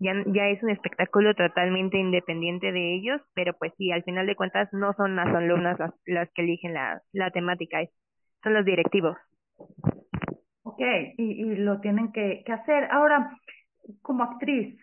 [0.00, 4.36] ya, ya es un espectáculo totalmente independiente de ellos, pero pues sí, al final de
[4.36, 7.80] cuentas no son las alumnas las, las que eligen la, la temática,
[8.42, 9.16] son los directivos.
[10.62, 10.80] Ok,
[11.16, 12.88] y, y lo tienen que, que hacer.
[12.90, 13.36] Ahora,
[14.02, 14.78] como actriz,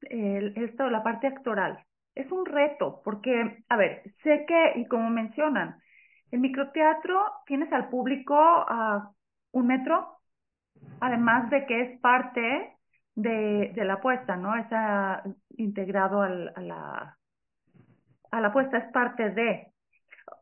[0.00, 1.78] esto, la parte actoral,
[2.14, 5.76] es un reto, porque, a ver, sé que, y como mencionan,
[6.30, 9.10] el microteatro tienes al público a
[9.52, 10.15] un metro,
[11.00, 12.76] además de que es parte
[13.14, 14.56] de, de la apuesta, ¿no?
[14.56, 15.22] Está
[15.56, 17.16] integrado al, a la
[18.30, 19.72] a la apuesta, es parte de.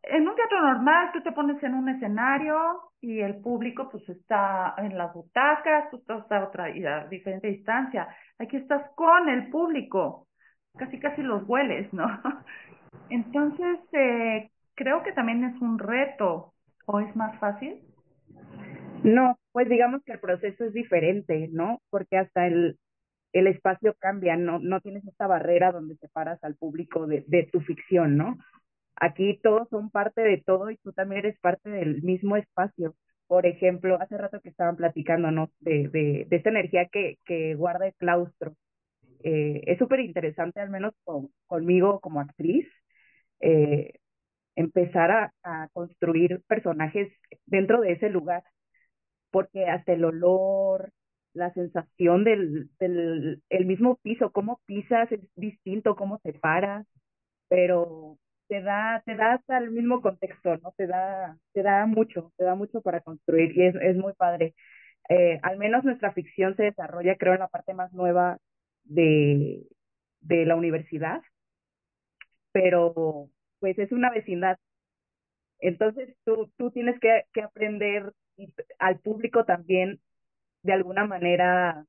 [0.02, 2.56] En un teatro normal, tú te pones en un escenario
[3.00, 8.08] y el público pues está en las butacas, tú estás a otra a diferente distancia.
[8.38, 10.28] Aquí estás con el público,
[10.76, 12.06] casi casi los hueles, ¿no?
[13.10, 16.54] Entonces, eh, creo que también es un reto,
[16.86, 17.80] ¿o es más fácil?
[19.02, 21.80] No, pues digamos que el proceso es diferente, ¿no?
[21.90, 22.78] Porque hasta el,
[23.32, 27.60] el espacio cambia, no, no tienes esta barrera donde separas al público de, de tu
[27.62, 28.38] ficción, ¿no?
[28.96, 32.96] Aquí todos son parte de todo y tú también eres parte del mismo espacio.
[33.28, 35.50] Por ejemplo, hace rato que estaban platicando, ¿no?
[35.60, 38.56] De, de, de esta energía que, que guarda el claustro.
[39.24, 42.68] Eh, es súper interesante, al menos con, conmigo como actriz,
[43.40, 43.94] eh,
[44.56, 47.12] empezar a, a construir personajes
[47.46, 48.42] dentro de ese lugar
[49.34, 50.92] porque hasta el olor,
[51.34, 56.86] la sensación del, del el mismo piso, cómo pisas es distinto, cómo te paras,
[57.48, 58.18] pero
[58.48, 60.72] te da, te da hasta el mismo contexto, ¿no?
[60.76, 64.54] Te da, te da mucho, te da mucho para construir y es, es muy padre.
[65.08, 68.38] Eh, al menos nuestra ficción se desarrolla, creo, en la parte más nueva
[68.84, 69.66] de,
[70.20, 71.22] de la universidad,
[72.52, 74.58] pero pues es una vecindad.
[75.58, 78.12] Entonces tú, tú tienes que, que aprender
[78.78, 80.00] al público también
[80.62, 81.84] de alguna manera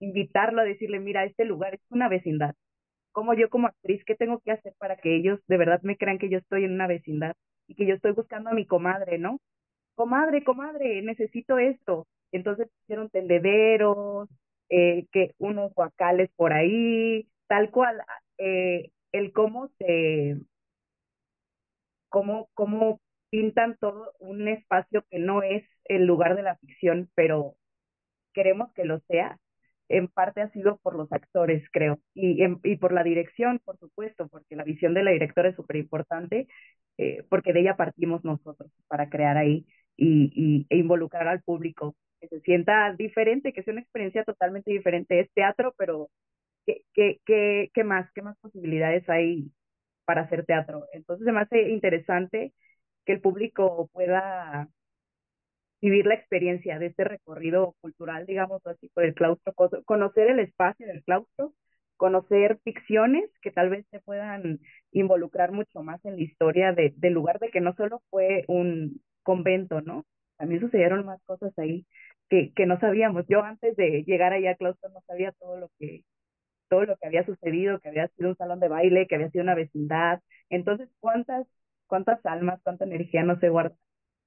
[0.00, 2.54] invitarlo a decirle, mira, este lugar es una vecindad.
[3.12, 6.18] Como yo como actriz, ¿qué tengo que hacer para que ellos de verdad me crean
[6.18, 7.34] que yo estoy en una vecindad
[7.68, 9.40] y que yo estoy buscando a mi comadre, ¿no?
[9.94, 12.06] Comadre, comadre, necesito esto.
[12.32, 14.28] Entonces hicieron tendederos,
[14.70, 18.02] eh, que unos guacales por ahí, tal cual,
[18.38, 20.38] eh, el cómo se,
[22.08, 23.00] cómo, cómo
[23.32, 27.56] pintan todo un espacio que no es el lugar de la ficción, pero
[28.34, 29.38] queremos que lo sea.
[29.88, 34.28] En parte ha sido por los actores, creo, y, y por la dirección, por supuesto,
[34.28, 36.48] porque la visión de la directora es súper importante,
[36.98, 39.66] eh, porque de ella partimos nosotros para crear ahí
[39.96, 44.70] y, y, e involucrar al público, que se sienta diferente, que sea una experiencia totalmente
[44.72, 45.20] diferente.
[45.20, 46.08] Es teatro, pero
[46.66, 48.10] ¿qué, qué, qué, qué más?
[48.14, 49.52] ¿Qué más posibilidades hay
[50.04, 50.86] para hacer teatro?
[50.92, 52.54] Entonces se me hace interesante
[53.04, 54.68] que el público pueda
[55.80, 59.52] vivir la experiencia de este recorrido cultural, digamos así, por el claustro,
[59.84, 61.54] conocer el espacio del claustro,
[61.96, 64.60] conocer ficciones que tal vez se puedan
[64.92, 69.00] involucrar mucho más en la historia de, del lugar de que no solo fue un
[69.22, 70.06] convento, ¿no?
[70.36, 71.86] También sucedieron más cosas ahí
[72.28, 73.24] que, que no sabíamos.
[73.28, 76.04] Yo antes de llegar allá al claustro no sabía todo lo que
[76.68, 79.44] todo lo que había sucedido, que había sido un salón de baile, que había sido
[79.44, 80.20] una vecindad.
[80.50, 81.46] Entonces, ¿cuántas
[81.86, 83.76] cuántas almas, cuánta energía no se guarda,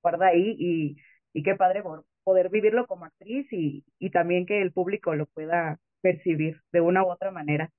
[0.02, 0.98] guarda ahí y,
[1.34, 1.84] y qué padre
[2.24, 7.04] poder vivirlo como actriz y, y también que el público lo pueda percibir de una
[7.04, 7.72] u otra manera.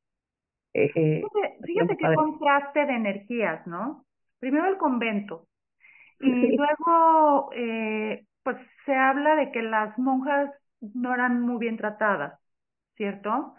[0.75, 1.25] Eh, eh,
[1.65, 4.05] fíjate, qué contraste de energías, ¿no?
[4.39, 5.49] Primero el convento
[6.21, 12.39] y luego eh, pues se habla de que las monjas no eran muy bien tratadas,
[12.97, 13.55] ¿cierto?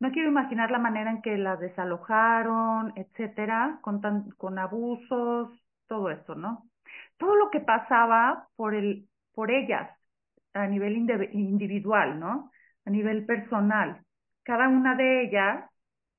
[0.00, 5.50] No quiero imaginar la manera en que las desalojaron, etcétera, con, tan, con abusos,
[5.86, 6.68] todo esto, ¿no?
[7.18, 9.90] Todo lo que pasaba por, el, por ellas
[10.54, 12.50] a nivel individual, ¿no?
[12.86, 14.02] A nivel personal.
[14.42, 15.70] Cada una de ellas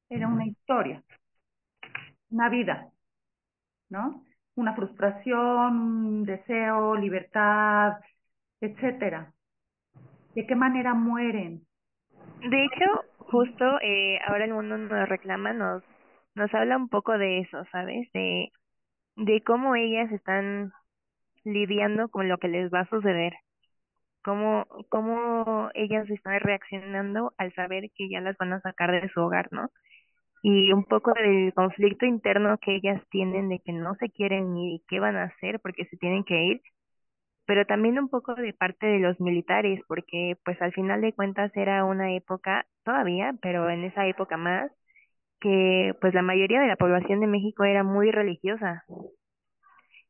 [0.09, 1.03] era una historia,
[2.29, 2.87] una vida,
[3.89, 4.25] ¿no?
[4.55, 7.93] Una frustración, un deseo, libertad,
[8.59, 9.33] etcétera.
[10.35, 11.65] ¿De qué manera mueren?
[12.41, 15.83] De hecho, justo eh, ahora el mundo nos reclama, nos,
[16.35, 18.09] nos habla un poco de eso, ¿sabes?
[18.13, 18.51] De,
[19.17, 20.71] de cómo ellas están
[21.43, 23.33] lidiando con lo que les va a suceder.
[24.23, 29.21] Cómo, cómo ellas están reaccionando al saber que ya las van a sacar de su
[29.21, 29.69] hogar, ¿no?
[30.43, 34.83] Y un poco del conflicto interno que ellas tienen de que no se quieren ni
[34.89, 36.61] qué van a hacer porque se tienen que ir,
[37.51, 41.51] pero también un poco de parte de los militares, porque pues al final de cuentas
[41.53, 44.71] era una época, todavía, pero en esa época más,
[45.41, 48.85] que pues la mayoría de la población de México era muy religiosa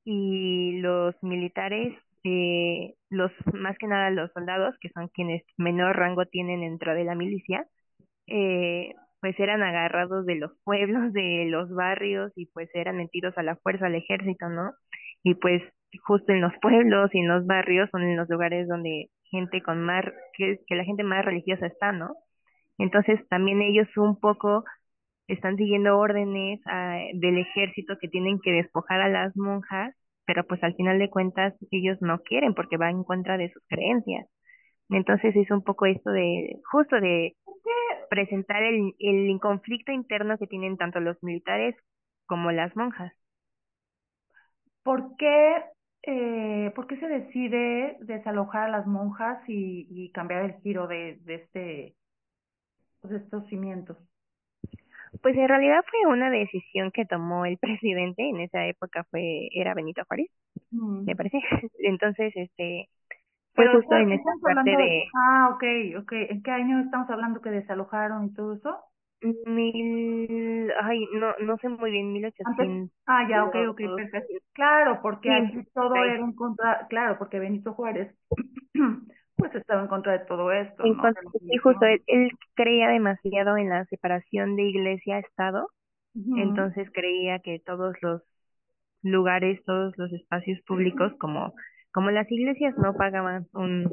[0.06, 6.28] y los militares, eh, los más que nada los soldados, que son quienes menor rango
[6.28, 7.66] tienen dentro de la milicia,
[8.28, 13.44] eh, pues eran agarrados de los pueblos, de los barrios y pues eran metidos a
[13.44, 14.74] la fuerza al ejército, ¿no?
[15.24, 15.64] Y pues
[16.06, 19.82] justo en los pueblos y en los barrios son en los lugares donde gente con
[19.84, 22.16] más, que, que la gente más religiosa está, ¿no?
[22.78, 24.64] Entonces también ellos un poco
[25.28, 30.64] están siguiendo órdenes ah, del ejército que tienen que despojar a las monjas, pero pues
[30.64, 34.28] al final de cuentas ellos no quieren porque va en contra de sus creencias.
[34.90, 37.36] Entonces es un poco esto de, justo de
[38.10, 41.76] presentar el, el conflicto interno que tienen tanto los militares
[42.28, 43.14] como las monjas.
[44.84, 45.56] ¿Por qué,
[46.04, 51.20] eh, ¿por qué se decide desalojar a las monjas y, y cambiar el giro de,
[51.24, 51.96] de, este,
[53.04, 53.98] de estos cimientos?
[55.22, 59.74] Pues en realidad fue una decisión que tomó el presidente, en esa época fue, era
[59.74, 60.28] Benito Juárez,
[60.72, 61.06] mm.
[61.06, 61.40] me parece.
[61.80, 62.90] Entonces, este,
[63.54, 65.04] fue justo en esa parte de...
[65.14, 66.12] Ah, ok, ok.
[66.30, 68.80] ¿En qué año estamos hablando que desalojaron y todo eso?
[69.46, 72.98] Mil, ay, no, no sé muy bien, mil ochocientos.
[73.06, 74.34] Ah, ya, ok, ok, perfecto.
[74.54, 78.16] Claro, porque aquí todo era en contra, claro, porque Benito Juárez
[79.36, 80.84] pues estaba en contra de todo esto.
[80.86, 80.96] En
[81.50, 85.70] sí, justo, él, creía demasiado en la separación de iglesia-estado,
[86.14, 88.24] entonces creía que todos los
[89.04, 91.54] lugares, todos los espacios públicos, como,
[91.92, 93.92] como las iglesias no pagaban un,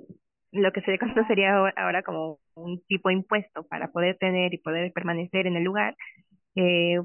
[0.53, 4.59] lo que se le sería ahora como un tipo de impuesto para poder tener y
[4.59, 5.97] poder permanecer en el lugar,
[6.55, 6.99] eh,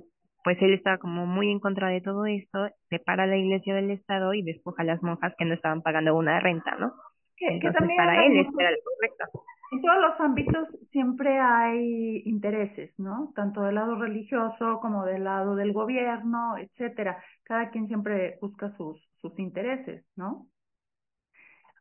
[0.44, 4.34] pues él estaba como muy en contra de todo esto, separa la iglesia del Estado
[4.34, 6.94] y despoja a las monjas que no estaban pagando una renta, ¿no?
[7.38, 9.44] que, también para él era lo correcto.
[9.72, 13.32] En todos los ámbitos siempre hay intereses, ¿no?
[13.36, 17.24] Tanto del lado religioso como del lado del gobierno, etcétera.
[17.44, 20.46] Cada quien siempre busca sus, sus intereses, ¿no?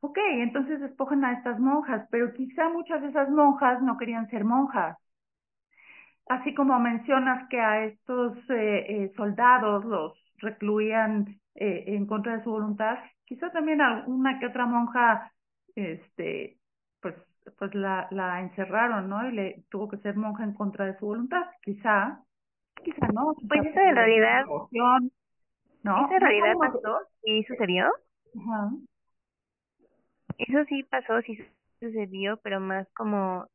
[0.05, 4.45] Ok, entonces despojan a estas monjas, pero quizá muchas de esas monjas no querían ser
[4.45, 4.99] monjas.
[6.29, 12.43] Así como mencionas que a estos eh, eh, soldados los recluían eh, en contra de
[12.43, 15.33] su voluntad, quizá también alguna que otra monja
[15.77, 16.59] este,
[17.01, 17.15] pues,
[17.57, 19.29] pues la, la encerraron, ¿no?
[19.29, 21.43] Y le tuvo que ser monja en contra de su voluntad.
[21.62, 22.19] Quizá,
[22.83, 23.37] quizá no.
[23.49, 24.47] pues eso en realidad,
[25.85, 26.07] ¿no?
[26.07, 27.87] Eso en realidad pasó y sucedió.
[28.35, 28.73] Ajá.
[30.48, 31.38] Eso sí pasó, sí
[31.81, 33.46] sucedió, pero más como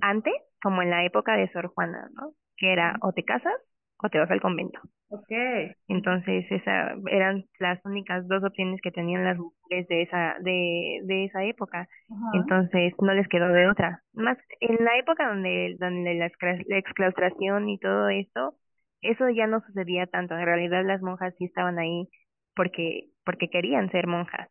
[0.00, 2.32] antes, como en la época de Sor Juana, ¿no?
[2.56, 3.54] Que era o te casas
[4.02, 4.80] o te vas al convento.
[5.08, 5.72] Okay.
[5.88, 11.24] Entonces, esa eran las únicas dos opciones que tenían las mujeres de esa de, de
[11.26, 11.88] esa época.
[12.32, 14.02] Entonces, no les quedó de otra.
[14.12, 16.30] Más en la época donde donde la,
[16.66, 18.54] la exclaustración y todo esto,
[19.02, 20.34] eso ya no sucedía tanto.
[20.34, 22.08] En realidad las monjas sí estaban ahí
[22.56, 24.48] porque porque querían ser monjas.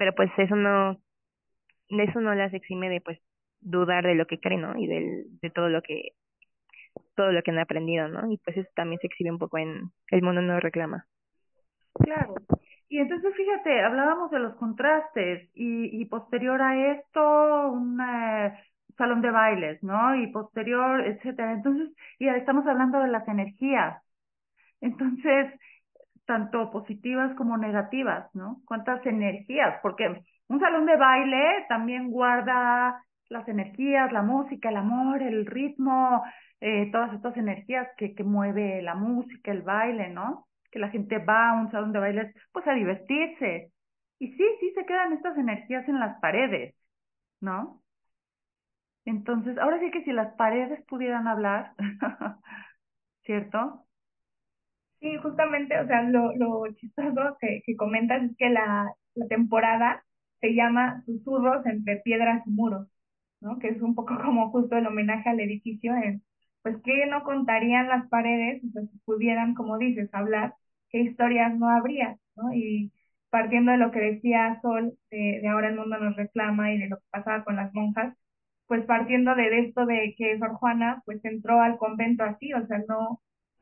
[0.00, 0.96] Pero pues eso no
[1.90, 3.20] eso no las exime de pues
[3.60, 4.74] dudar de lo que creen, ¿no?
[4.78, 6.12] Y del, de todo lo que
[7.14, 8.32] todo lo que han aprendido, ¿no?
[8.32, 11.04] Y pues eso también se exhibe un poco en El mundo no reclama.
[11.92, 12.34] Claro.
[12.88, 18.54] Y entonces, fíjate, hablábamos de los contrastes y, y posterior a esto, un eh,
[18.96, 20.16] salón de bailes, ¿no?
[20.16, 21.52] Y posterior, etcétera.
[21.52, 24.02] Entonces, ya estamos hablando de las energías.
[24.80, 25.52] Entonces,
[26.30, 28.62] tanto positivas como negativas, ¿no?
[28.64, 29.80] ¿Cuántas energías?
[29.82, 36.22] Porque un salón de baile también guarda las energías, la música, el amor, el ritmo,
[36.60, 40.46] eh, todas estas energías que, que mueve la música, el baile, ¿no?
[40.70, 43.72] Que la gente va a un salón de bailes pues a divertirse.
[44.20, 46.76] Y sí, sí se quedan estas energías en las paredes,
[47.40, 47.82] ¿no?
[49.04, 51.72] Entonces, ahora sí que si las paredes pudieran hablar,
[53.24, 53.84] ¿cierto?
[55.00, 60.04] Sí, justamente, o sea, lo, lo chistoso que, que comentas es que la, la temporada
[60.40, 62.86] se llama Susurros entre piedras y muros,
[63.40, 63.58] ¿no?
[63.58, 66.22] Que es un poco como justo el homenaje al edificio en,
[66.62, 70.54] pues que no contarían las paredes, si pudieran, como dices, hablar,
[70.90, 72.52] qué historias no habría, ¿no?
[72.52, 72.92] Y
[73.30, 76.96] partiendo de lo que decía Sol, de, ahora el mundo nos reclama y de lo
[76.98, 78.14] que pasaba con las monjas,
[78.66, 82.78] pues partiendo de esto de que Sor Juana pues entró al convento así, o sea,
[82.88, 83.20] no,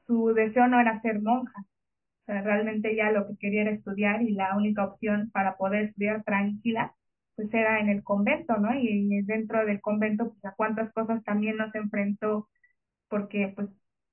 [0.09, 4.23] su deseo no era ser monja, o sea, realmente ya lo que quería era estudiar
[4.23, 6.95] y la única opción para poder estudiar tranquila
[7.37, 8.75] pues era en el convento, ¿no?
[8.75, 12.49] Y dentro del convento, pues a cuántas cosas también nos enfrentó
[13.09, 13.69] porque pues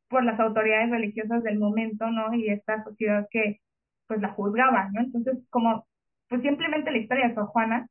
[0.10, 2.34] por las autoridades religiosas del momento, ¿no?
[2.36, 3.62] Y esta sociedad que
[4.08, 5.02] pues la juzgaba, ¿no?
[5.02, 5.88] Entonces, como
[6.30, 7.88] pues simplemente la historia de Sor Juana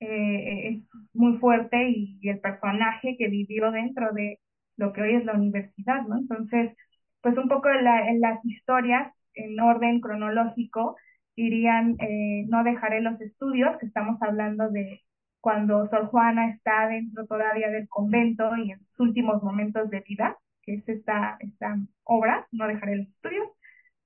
[0.00, 4.40] eh, es muy fuerte y, el personaje que vivió dentro de
[4.76, 6.18] lo que hoy es la universidad, ¿no?
[6.18, 6.76] Entonces,
[7.22, 10.96] pues un poco en, las historias en orden cronológico
[11.36, 15.02] irían eh, No dejaré los estudios, que estamos hablando de
[15.40, 20.36] cuando Sor Juana está dentro todavía del convento y en sus últimos momentos de vida,
[20.62, 23.48] que es esta, esta obra, No dejaré los estudios.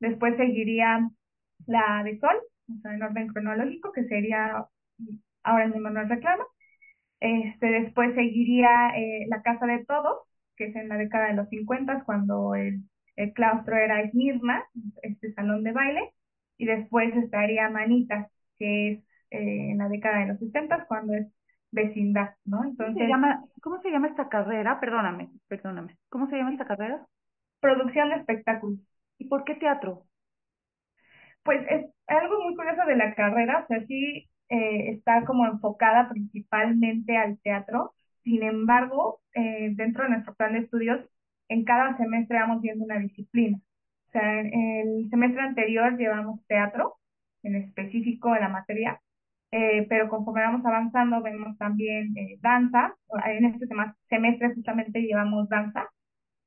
[0.01, 1.09] Después seguiría
[1.67, 2.37] la de Sol,
[2.69, 4.67] o sea, en orden cronológico, que sería
[5.45, 6.45] Ahora mismo no reclama.
[7.21, 10.19] Este, después seguiría eh, La Casa de Todos,
[10.57, 12.83] que es en la década de los 50, cuando el,
[13.17, 14.65] el claustro era Esmirna,
[15.03, 16.13] este salón de baile.
[16.59, 18.99] Y después estaría Manitas, que es
[19.31, 21.27] eh, en la década de los 60, cuando es
[21.71, 22.65] vecindad, ¿no?
[22.65, 24.79] Entonces, ¿Cómo se, llama, ¿Cómo se llama esta carrera?
[24.79, 25.97] Perdóname, perdóname.
[26.11, 27.05] ¿Cómo se llama esta carrera?
[27.61, 28.79] Producción de espectáculos.
[29.19, 30.05] ¿Y por qué teatro?
[31.43, 36.09] Pues es algo muy curioso de la carrera, o sea, sí eh, está como enfocada
[36.11, 37.95] principalmente al teatro.
[38.23, 41.01] Sin embargo, eh, dentro de nuestro plan de estudios,
[41.53, 43.59] en cada semestre vamos viendo una disciplina.
[44.09, 46.97] O sea, en el semestre anterior llevamos teatro,
[47.43, 49.01] en específico de la materia,
[49.51, 52.95] eh, pero conforme vamos avanzando vemos también danza.
[53.27, 53.67] En este
[54.09, 55.89] semestre justamente llevamos danza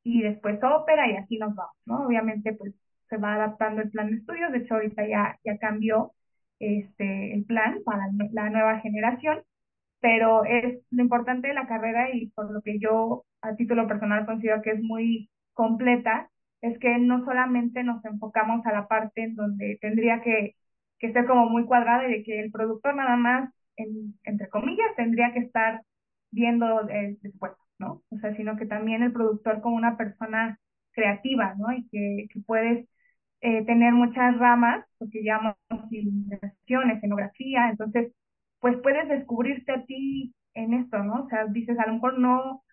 [0.03, 2.05] y después ópera y así nos vamos, ¿no?
[2.07, 2.73] Obviamente, pues
[3.09, 4.51] se va adaptando el plan de estudios.
[4.51, 6.13] De hecho, ahorita ya, ya cambió
[6.59, 9.43] este, el plan para la nueva generación,
[10.05, 14.27] pero es lo importante de la carrera y por lo que yo a título personal
[14.27, 16.29] considero que es muy completa,
[16.61, 20.55] es que no solamente nos enfocamos a la parte en donde tendría que,
[20.99, 25.33] que ser como muy cuadrada y de que el productor nada más, entre comillas, tendría
[25.33, 25.81] que estar
[26.29, 28.03] viendo el después, ¿no?
[28.11, 30.59] O sea, sino que también el productor como una persona
[30.91, 31.73] creativa, ¿no?
[31.73, 32.87] Y que, que puedes
[33.41, 35.57] eh, tener muchas ramas, porque llamamos
[35.91, 38.11] iluminación, escenografía, entonces,
[38.65, 41.25] pues puedes descubrirte a ti en esto, ¿no?
[41.25, 42.63] O sea, dices, a lo mejor no,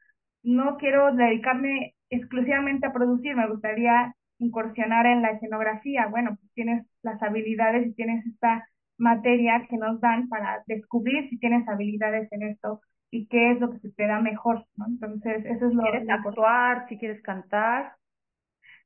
[0.43, 6.07] no quiero dedicarme exclusivamente a producir, me gustaría incursionar en la escenografía.
[6.07, 8.67] Bueno, pues tienes las habilidades y tienes esta
[8.97, 12.81] materia que nos dan para descubrir si tienes habilidades en esto
[13.11, 14.87] y qué es lo que se te da mejor, ¿no?
[14.87, 15.83] Entonces, eso es lo...
[15.83, 17.97] ¿Quieres actuar, si quieres cantar?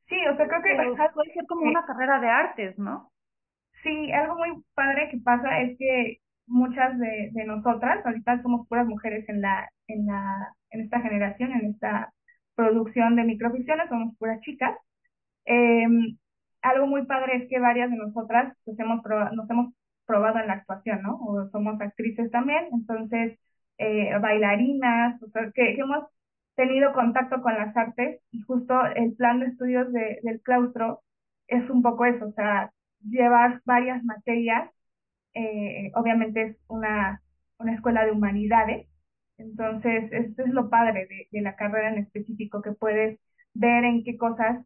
[0.08, 0.74] Sí, o sea, creo que
[1.14, 3.12] puede ser como una carrera de artes, ¿no?
[3.84, 8.86] Sí, algo muy padre que pasa es que muchas de, de nosotras, ahorita somos puras
[8.86, 12.12] mujeres en la, en la, en esta generación, en esta
[12.54, 14.76] producción de microficciones, somos puras chicas.
[15.46, 15.86] Eh,
[16.62, 19.74] algo muy padre es que varias de nosotras pues hemos probado, nos hemos
[20.06, 21.16] probado en la actuación, ¿no?
[21.20, 23.38] O somos actrices también, entonces
[23.78, 25.20] eh, bailarinas,
[25.54, 26.04] que, que hemos
[26.56, 31.02] tenido contacto con las artes y justo el plan de estudios de, del claustro
[31.48, 32.72] es un poco eso, o sea,
[33.02, 34.70] llevar varias materias,
[35.36, 37.22] eh, obviamente es una,
[37.58, 38.88] una escuela de humanidades,
[39.38, 43.20] entonces esto es lo padre de, de, la carrera en específico, que puedes
[43.52, 44.64] ver en qué cosas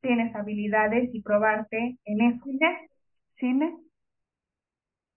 [0.00, 2.44] tienes habilidades y probarte en eso.
[2.44, 2.88] ¿Cine?
[3.36, 3.76] ¿Cine?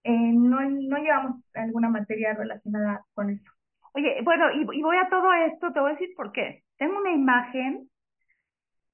[0.04, 3.52] Eh, no, no llevamos alguna materia relacionada con eso.
[3.94, 6.64] Oye, bueno, y, y, voy a todo esto, te voy a decir por qué.
[6.78, 7.90] Tengo una imagen,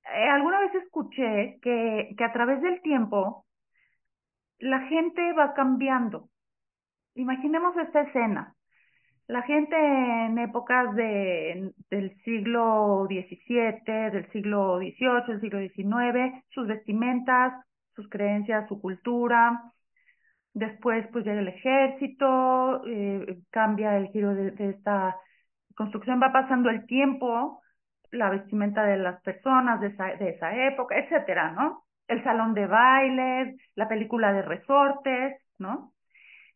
[0.06, 3.46] eh, alguna vez escuché que, que a través del tiempo
[4.62, 6.30] la gente va cambiando.
[7.16, 8.56] Imaginemos esta escena.
[9.28, 16.68] La gente en épocas de, del siglo XVII, del siglo XVIII, del siglo XIX, sus
[16.68, 17.54] vestimentas,
[17.96, 19.72] sus creencias, su cultura,
[20.54, 25.18] Después, pues llega el ejército, eh, cambia el giro de, esta
[25.76, 27.62] construcción, va pasando el tiempo,
[28.12, 31.86] la vestimenta de las personas de esa, de esa época, etcétera, ¿no?
[32.12, 35.94] El salón de bailes, la película de resortes, ¿no?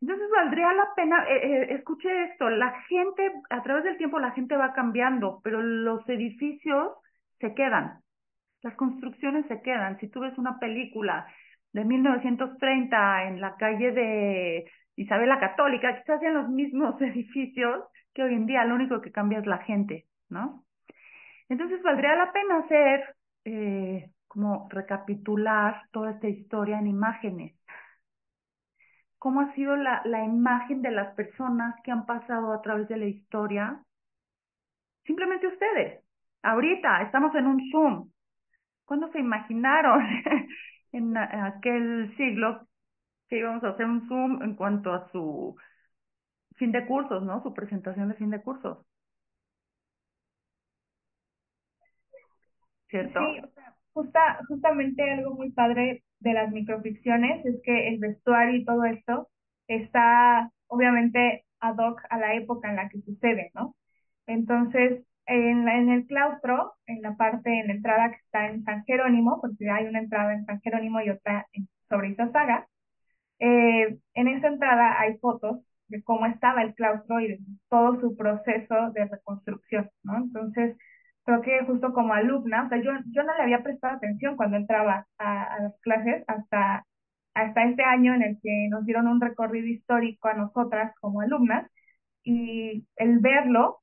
[0.01, 4.31] Entonces valdría la pena, eh, eh, escuché esto, la gente, a través del tiempo la
[4.31, 6.91] gente va cambiando, pero los edificios
[7.39, 8.01] se quedan,
[8.61, 9.99] las construcciones se quedan.
[9.99, 11.27] Si tú ves una película
[11.73, 18.23] de 1930 en la calle de Isabel la Católica, quizás sean los mismos edificios que
[18.23, 20.65] hoy en día, lo único que cambia es la gente, ¿no?
[21.49, 27.55] Entonces valdría la pena hacer, eh, como recapitular toda esta historia en imágenes.
[29.17, 32.97] ¿Cómo ha sido la, la imagen de las personas que han pasado a través de
[32.97, 33.81] la historia?
[35.05, 36.03] Simplemente ustedes.
[36.43, 38.11] Ahorita estamos en un Zoom.
[38.83, 40.01] ¿Cuándo se imaginaron
[40.91, 42.67] en aquel siglo
[43.29, 45.55] que íbamos a hacer un Zoom en cuanto a su
[46.57, 47.41] fin de cursos, ¿no?
[47.41, 48.79] Su presentación de fin de cursos.
[52.89, 53.19] ¿Cierto?
[53.19, 53.41] Sí,
[53.95, 59.29] justa, justamente algo muy padre de las microficciones es que el vestuario y todo esto
[59.69, 63.75] está obviamente ad hoc a la época en la que sucede, ¿no?
[64.27, 68.83] Entonces, en, en el claustro, en la parte, en la entrada que está en San
[68.85, 71.47] Jerónimo, porque hay una entrada en San Jerónimo y otra
[71.89, 72.67] sobre Izazaga,
[73.39, 77.39] eh, en esa entrada hay fotos de cómo estaba el claustro y de
[77.69, 80.17] todo su proceso de reconstrucción, ¿no?
[80.17, 80.77] Entonces,
[81.25, 84.57] creo que justo como alumna, o sea, yo, yo no le había prestado atención cuando
[84.57, 86.85] entraba a, las clases hasta,
[87.33, 91.69] hasta este año en el que nos dieron un recorrido histórico a nosotras como alumnas
[92.23, 93.79] y el verlo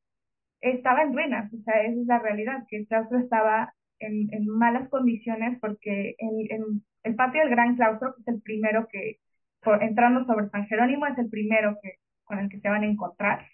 [0.61, 4.47] estaba en ruinas, o sea, esa es la realidad, que el claustro estaba en, en
[4.49, 6.65] malas condiciones porque el, el,
[7.05, 9.19] el patio del Gran Claustro, que es el primero que,
[9.63, 12.87] por, entrando sobre San Jerónimo, es el primero que, con el que se van a
[12.87, 13.47] encontrar,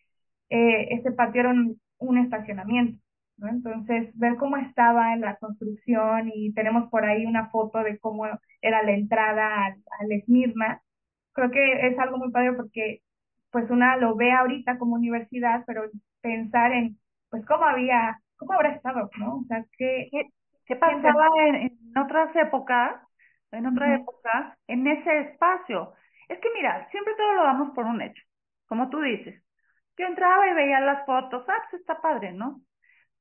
[0.51, 3.03] eh, ese patio era un, un estacionamiento.
[3.39, 3.49] ¿No?
[3.49, 8.27] Entonces, ver cómo estaba en la construcción y tenemos por ahí una foto de cómo
[8.61, 10.83] era la entrada al, al Esmirna,
[11.33, 13.03] creo que es algo muy padre porque
[13.51, 15.85] pues una lo ve ahorita como universidad, pero
[16.21, 16.99] pensar en,
[17.31, 19.39] pues, cómo había, cómo habrá estado, ¿no?
[19.39, 20.29] O sea, qué, ¿Qué,
[20.67, 22.97] qué pasaba en, en, otras épocas,
[23.53, 24.01] en otra uh -huh.
[24.03, 25.95] época, en ese espacio?
[26.29, 28.23] Es que mira, siempre todo lo damos por un hecho,
[28.67, 29.43] como tú dices.
[29.97, 32.61] Yo entraba y veía las fotos, ah, pues está padre, ¿no?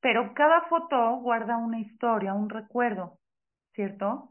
[0.00, 3.18] Pero cada foto guarda una historia, un recuerdo,
[3.74, 4.30] ¿cierto?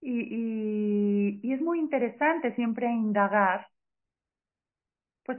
[0.00, 3.68] Y, y, y es muy interesante siempre indagar,
[5.24, 5.38] pues,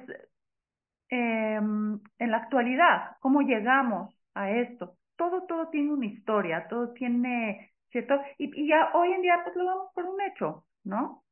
[1.09, 4.97] eh, en la actualidad, cómo llegamos a esto.
[5.15, 8.19] Todo, todo tiene una historia, todo tiene, ¿cierto?
[8.37, 11.23] Y, y ya hoy en día, pues lo damos por un hecho, ¿no?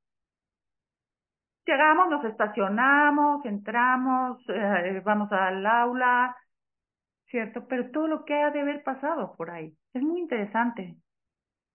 [1.65, 6.35] Llegamos, nos estacionamos, entramos, eh, vamos al aula,
[7.31, 7.65] ¿cierto?
[7.67, 9.73] Pero todo lo que ha de haber pasado por ahí.
[9.93, 10.95] Es muy interesante.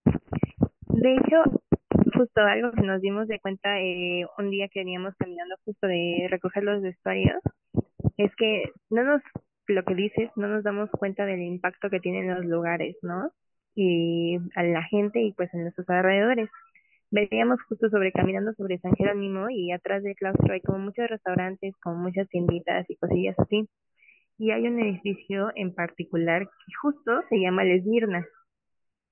[0.05, 1.43] De hecho,
[2.15, 6.29] justo algo que nos dimos de cuenta eh, un día que veníamos caminando justo de
[6.31, 7.43] recoger los vestuarios,
[8.19, 9.23] es que no nos,
[9.67, 13.31] lo que dices, no nos damos cuenta del impacto que tienen los lugares, ¿no?
[13.75, 16.49] Y a la gente y pues en nuestros alrededores.
[17.11, 21.75] Veníamos justo sobre caminando sobre San Jerónimo y atrás del claustro hay como muchos restaurantes,
[21.83, 23.69] como muchas tienditas y cosillas así
[24.39, 28.27] y hay un edificio en particular que justo se llama El Esmirna,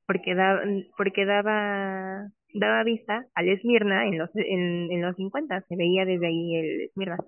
[0.06, 0.62] porque daba,
[0.96, 6.26] porque daba, daba vista al Esmirna en los, en, en los 50, se veía desde
[6.26, 7.18] ahí el Esmirna.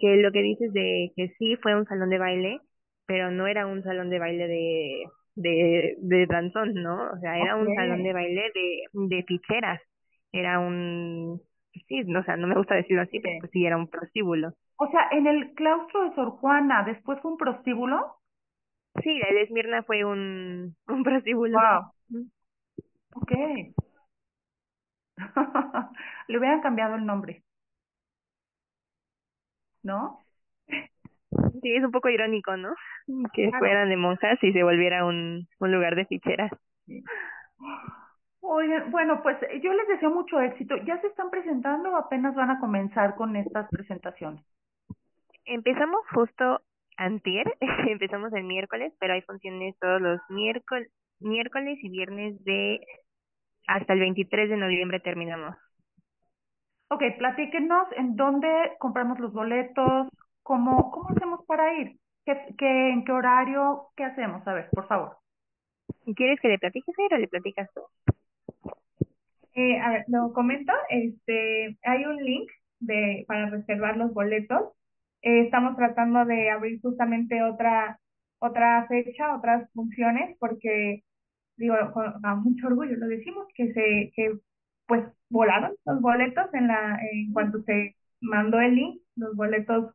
[0.00, 2.60] Que lo que dices de que sí fue un salón de baile,
[3.06, 7.10] pero no era un salón de baile de, de, de danzón, ¿no?
[7.12, 7.68] O sea, era okay.
[7.68, 9.80] un salón de baile de, de ficheras,
[10.32, 11.42] era un,
[11.88, 14.54] sí, no, o sea, no me gusta decirlo así, pero sí era un prostíbulo.
[14.80, 18.16] O sea, en el claustro de Sor Juana, ¿después fue un prostíbulo?
[19.02, 21.58] Sí, el Esmirna fue un, un prostíbulo.
[21.58, 21.92] Wow.
[23.14, 23.30] Ok.
[26.28, 27.44] Le hubieran cambiado el nombre.
[29.82, 30.20] ¿No?
[31.62, 32.74] Sí, es un poco irónico, ¿no?
[33.32, 33.58] Que claro.
[33.58, 36.50] fueran de monjas y se volviera un, un lugar de ficheras.
[36.86, 37.02] Sí.
[38.42, 40.76] Oigan, bueno, pues yo les deseo mucho éxito.
[40.84, 44.44] ¿Ya se están presentando o apenas van a comenzar con estas presentaciones?
[45.44, 46.60] Empezamos justo
[46.96, 47.46] antier,
[47.88, 52.80] empezamos el miércoles, pero hay funciones todos los miércoles, miércoles y viernes de
[53.66, 55.56] hasta el 23 de noviembre terminamos.
[56.88, 60.08] Ok, platíquenos en dónde compramos los boletos,
[60.42, 64.88] cómo, cómo hacemos para ir, ¿Qué, qué, en qué horario, qué hacemos, a ver, por
[64.88, 65.16] favor.
[66.16, 67.82] ¿Quieres que le platiques o le platicas tú?
[69.54, 74.72] Eh, a ver, lo comento, este, hay un link de para reservar los boletos
[75.22, 77.98] eh, estamos tratando de abrir justamente otra
[78.40, 81.04] otra fecha, otras funciones, porque
[81.56, 84.32] digo, con, a mucho orgullo lo decimos, que se, que
[84.86, 89.94] pues volaron los boletos en la, en cuanto se mandó el link, los boletos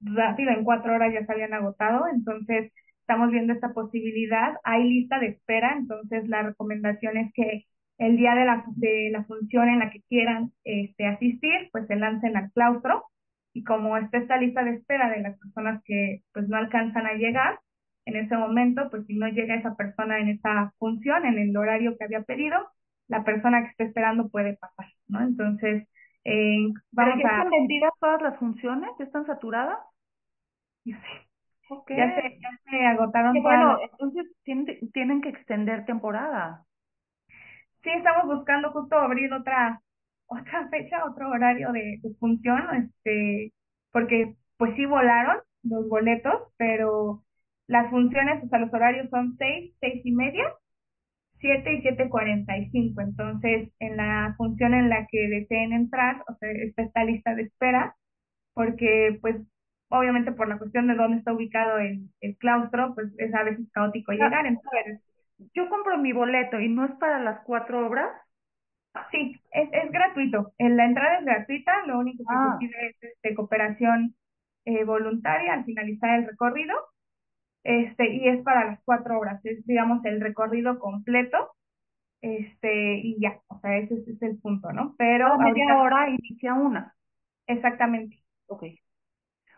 [0.00, 5.18] rápido, en cuatro horas ya se habían agotado, entonces estamos viendo esta posibilidad, hay lista
[5.18, 7.66] de espera, entonces la recomendación es que
[7.98, 11.96] el día de la, de la función en la que quieran este, asistir, pues se
[11.96, 13.04] lancen al claustro,
[13.54, 17.14] y como está esta lista de espera de las personas que pues no alcanzan a
[17.14, 17.60] llegar,
[18.04, 21.96] en ese momento, pues si no llega esa persona en esa función, en el horario
[21.96, 22.58] que había pedido,
[23.08, 25.20] la persona que está esperando puede pasar, ¿no?
[25.22, 25.88] Entonces,
[26.24, 28.90] eh, vamos ¿Pero ya están vendidas todas las funciones?
[28.98, 29.78] ¿Ya están saturadas?
[30.82, 30.94] Sí.
[31.68, 31.96] Okay.
[31.96, 33.90] Ya, se, ya se agotaron bueno, las...
[33.90, 36.64] entonces tienen, tienen que extender temporada.
[37.82, 39.80] Sí, estamos buscando justo abrir otra
[40.26, 43.52] otra fecha, otro horario de, de función, este,
[43.92, 47.24] porque pues sí volaron los boletos, pero
[47.66, 50.44] las funciones, o sea, los horarios son seis, seis y media,
[51.40, 53.00] siete y siete cuarenta y cinco.
[53.02, 57.42] Entonces, en la función en la que deseen entrar, o sea, está esta lista de
[57.44, 57.96] espera,
[58.54, 59.36] porque pues
[59.90, 63.66] obviamente por la cuestión de dónde está ubicado el, el claustro, pues es a veces
[63.72, 64.46] caótico Ah, llegar.
[64.46, 65.02] Entonces,
[65.54, 68.10] Yo compro mi boleto y no es para las cuatro obras.
[69.10, 70.52] Sí, es, es gratuito.
[70.58, 72.56] En la entrada es gratuita, lo único que Ah.
[72.60, 74.14] se pide es este, cooperación
[74.64, 76.74] eh, voluntaria al finalizar el recorrido.
[77.64, 81.52] Este, y es para las cuatro obras, es digamos el recorrido completo.
[82.22, 84.94] Este, y ya, o sea, ese, ese es el punto, ¿no?
[84.96, 86.94] Pero Cada media ahorita- hora inicia una.
[87.46, 88.18] exactamente.
[88.46, 88.64] Ok.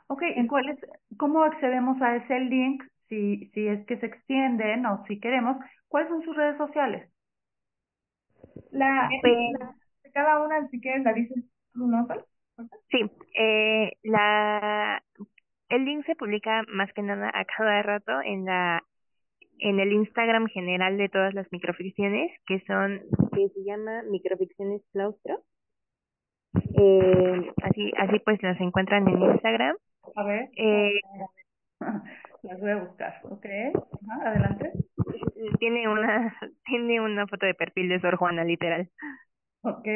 [0.08, 0.78] Ok, ¿y cuál es,
[1.16, 5.56] cómo accedemos a ese link si, si es que se extienden o si queremos?
[5.88, 7.10] ¿Cuáles son sus redes sociales?
[8.70, 12.06] La, Pues- cada una, si quieres, la dices tú, ¿no?
[12.90, 12.98] Sí,
[13.38, 15.02] eh, la,
[15.68, 18.82] el link se publica más que nada a cada rato en la,
[19.58, 23.02] en el Instagram general de todas las microficciones, que son,
[23.34, 25.42] que se llama Microficciones Claustro.
[26.78, 29.76] Eh, así, así pues las encuentran en Instagram.
[30.14, 31.00] A ver, Eh,
[32.42, 33.46] las voy a buscar, ¿ok?
[33.74, 34.72] Ajá, adelante.
[35.58, 38.90] Tiene una, tiene una foto de perfil de Sor Juana, literal.
[39.62, 39.86] Ok,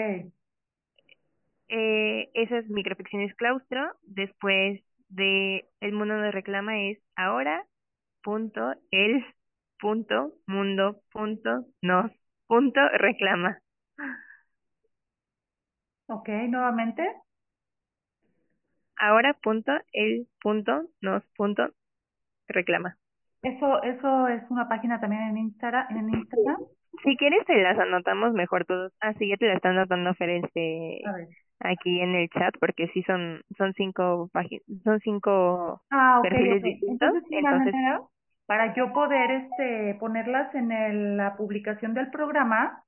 [1.69, 7.65] Eh, esas microficciones claustro, después de El mundo nos reclama es ahora
[8.23, 9.25] punto el
[9.81, 12.13] punto mundo punto nos
[12.49, 13.61] punto reclama.
[16.09, 17.03] ok, nuevamente.
[18.99, 21.75] Ahora punto el punto nos punto
[22.49, 23.00] reclama.
[23.43, 26.57] Eso, eso es una página también en Instagram, en Instagram.
[27.03, 28.93] Si quieres te las anotamos mejor todos.
[29.01, 31.29] Ah, sí, ya te la están anotando Fer este, A ver.
[31.61, 36.63] aquí en el chat porque sí son son cinco páginas, son cinco Ah, ok, perfiles
[36.63, 38.01] distintos, Entonces, entonces- manera
[38.47, 42.83] para yo poder este, ponerlas en el- la publicación del programa,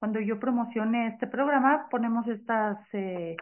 [0.00, 3.36] cuando yo promocione este programa, ponemos estas, eh,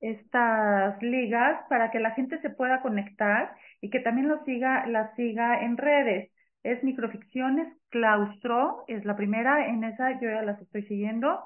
[0.00, 3.54] estas ligas para que la gente se pueda conectar
[3.84, 6.32] y que también lo siga, las siga en redes.
[6.62, 11.38] Es Microficciones Claustro, es la primera, en esa yo ya las estoy siguiendo.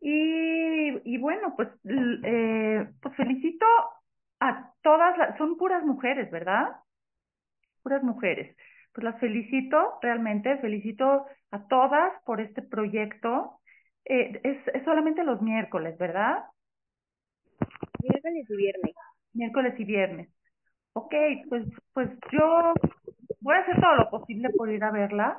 [0.00, 1.68] Y, y bueno, pues,
[2.24, 3.64] eh, pues felicito
[4.40, 6.68] a todas, las, son puras mujeres, ¿verdad?
[7.84, 8.56] Puras mujeres.
[8.92, 13.60] Pues las felicito, realmente, felicito a todas por este proyecto.
[14.04, 16.44] Eh, es, es solamente los miércoles, ¿verdad?
[18.02, 18.94] miércoles y viernes.
[19.32, 20.28] Miércoles y viernes.
[20.94, 21.14] Ok,
[21.48, 22.72] pues, pues yo
[23.40, 25.38] voy a hacer todo lo posible por ir a verlas,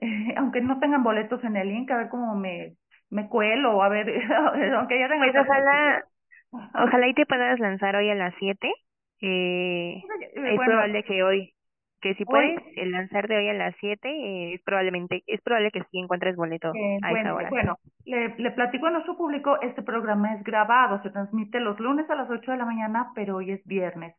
[0.00, 2.76] eh, aunque no tengan boletos en el link, a ver cómo me,
[3.10, 4.08] me cuelo, a ver,
[4.76, 6.04] aunque ya tenga Pues ojalá,
[6.74, 8.72] ojalá y te puedas lanzar hoy a las 7.
[9.20, 10.04] Eh,
[10.36, 11.54] Eh, es probable que hoy,
[12.00, 15.70] que si puedes el lanzar de hoy a las 7, eh, es probablemente, es probable
[15.72, 17.50] que sí encuentres boleto Eh, a esa bueno, hora.
[17.50, 22.08] bueno, le, le platico a nuestro público, este programa es grabado, se transmite los lunes
[22.10, 24.14] a las 8 de la mañana, pero hoy es viernes.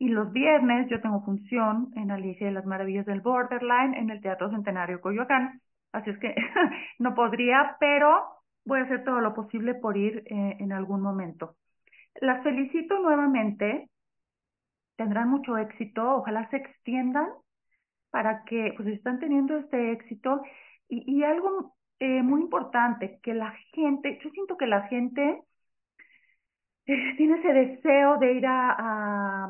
[0.00, 4.22] Y los viernes yo tengo función en Alicia de las Maravillas del Borderline en el
[4.22, 5.60] Teatro Centenario Coyoacán,
[5.92, 6.34] así es que
[6.98, 8.24] no podría, pero
[8.64, 11.56] voy a hacer todo lo posible por ir eh, en algún momento.
[12.20, 13.90] Las felicito nuevamente,
[14.96, 17.28] tendrán mucho éxito, ojalá se extiendan
[18.10, 20.40] para que pues están teniendo este éxito.
[20.88, 25.42] Y, y algo eh, muy importante, que la gente, yo siento que la gente
[26.86, 29.48] eh, tiene ese deseo de ir a,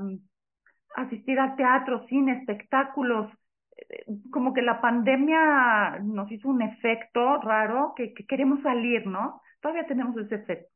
[0.97, 3.30] asistir a teatro, cine, espectáculos,
[3.76, 9.41] eh, como que la pandemia nos hizo un efecto raro, que, que queremos salir, ¿no?
[9.61, 10.70] Todavía tenemos ese efecto.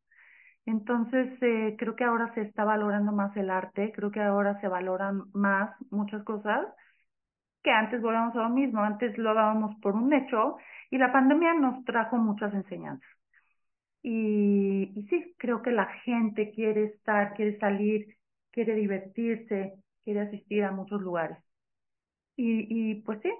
[0.66, 4.68] Entonces, eh, creo que ahora se está valorando más el arte, creo que ahora se
[4.68, 6.66] valoran más muchas cosas
[7.62, 10.56] que antes volvamos a lo mismo, antes lo dábamos por un hecho
[10.90, 13.08] y la pandemia nos trajo muchas enseñanzas.
[14.02, 18.16] Y sí, creo que la gente quiere estar, quiere salir,
[18.50, 19.74] quiere divertirse,
[20.04, 21.38] quiere asistir a muchos lugares.
[22.36, 23.32] Y, y pues sí,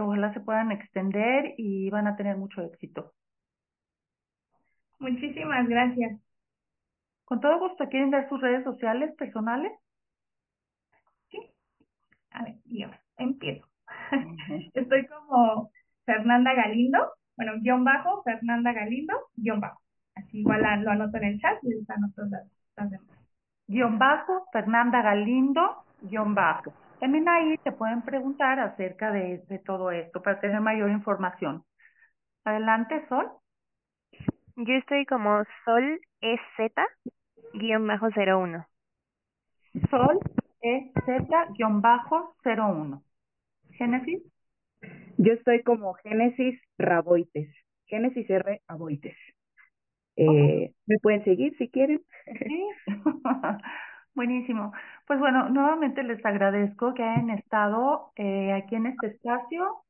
[0.00, 3.12] ojalá se puedan extender y van a tener mucho éxito.
[4.98, 6.20] Muchísimas gracias.
[7.24, 9.72] Con todo gusto, ¿quieren dar sus redes sociales personales?
[12.32, 13.66] A ver, yo empiezo.
[14.74, 15.70] Estoy como
[16.04, 16.98] Fernanda Galindo,
[17.36, 19.80] bueno, guion bajo, Fernanda Galindo, guion bajo.
[20.14, 21.98] Así igual lo anoto en el chat y las,
[22.76, 23.06] las demás.
[23.66, 26.72] guion bajo, Fernanda Galindo, guion bajo.
[26.98, 31.64] También ahí te pueden preguntar acerca de, de todo esto para tener mayor información.
[32.44, 33.30] Adelante, Sol.
[34.56, 36.70] Yo estoy como Sol EZ
[37.54, 38.66] guion bajo 01.
[39.90, 40.18] Sol
[40.62, 43.02] E Z guion bajo 01.
[43.78, 44.22] Génesis.
[45.18, 47.48] Yo estoy como Génesis Raboites.
[47.86, 48.62] Génesis R.
[48.68, 49.16] Aboites.
[50.16, 52.02] Eh, Me pueden seguir si quieren.
[52.46, 52.68] Sí.
[54.14, 54.72] Buenísimo.
[55.06, 59.84] Pues bueno, nuevamente les agradezco que hayan estado eh, aquí en este espacio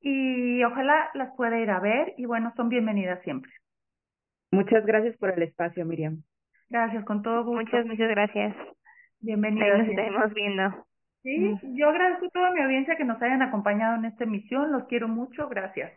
[0.00, 3.52] y ojalá las pueda ir a ver y bueno, son bienvenidas siempre.
[4.52, 6.22] Muchas gracias por el espacio, Miriam.
[6.68, 7.60] Gracias, con todo gusto.
[7.60, 8.56] Muchas, muchas gracias.
[9.20, 9.68] Bienvenidas.
[9.72, 10.86] Ahí nos estaremos viendo.
[11.22, 14.70] Sí, yo agradezco a toda mi audiencia que nos hayan acompañado en esta emisión.
[14.70, 15.48] Los quiero mucho.
[15.48, 15.92] Gracias.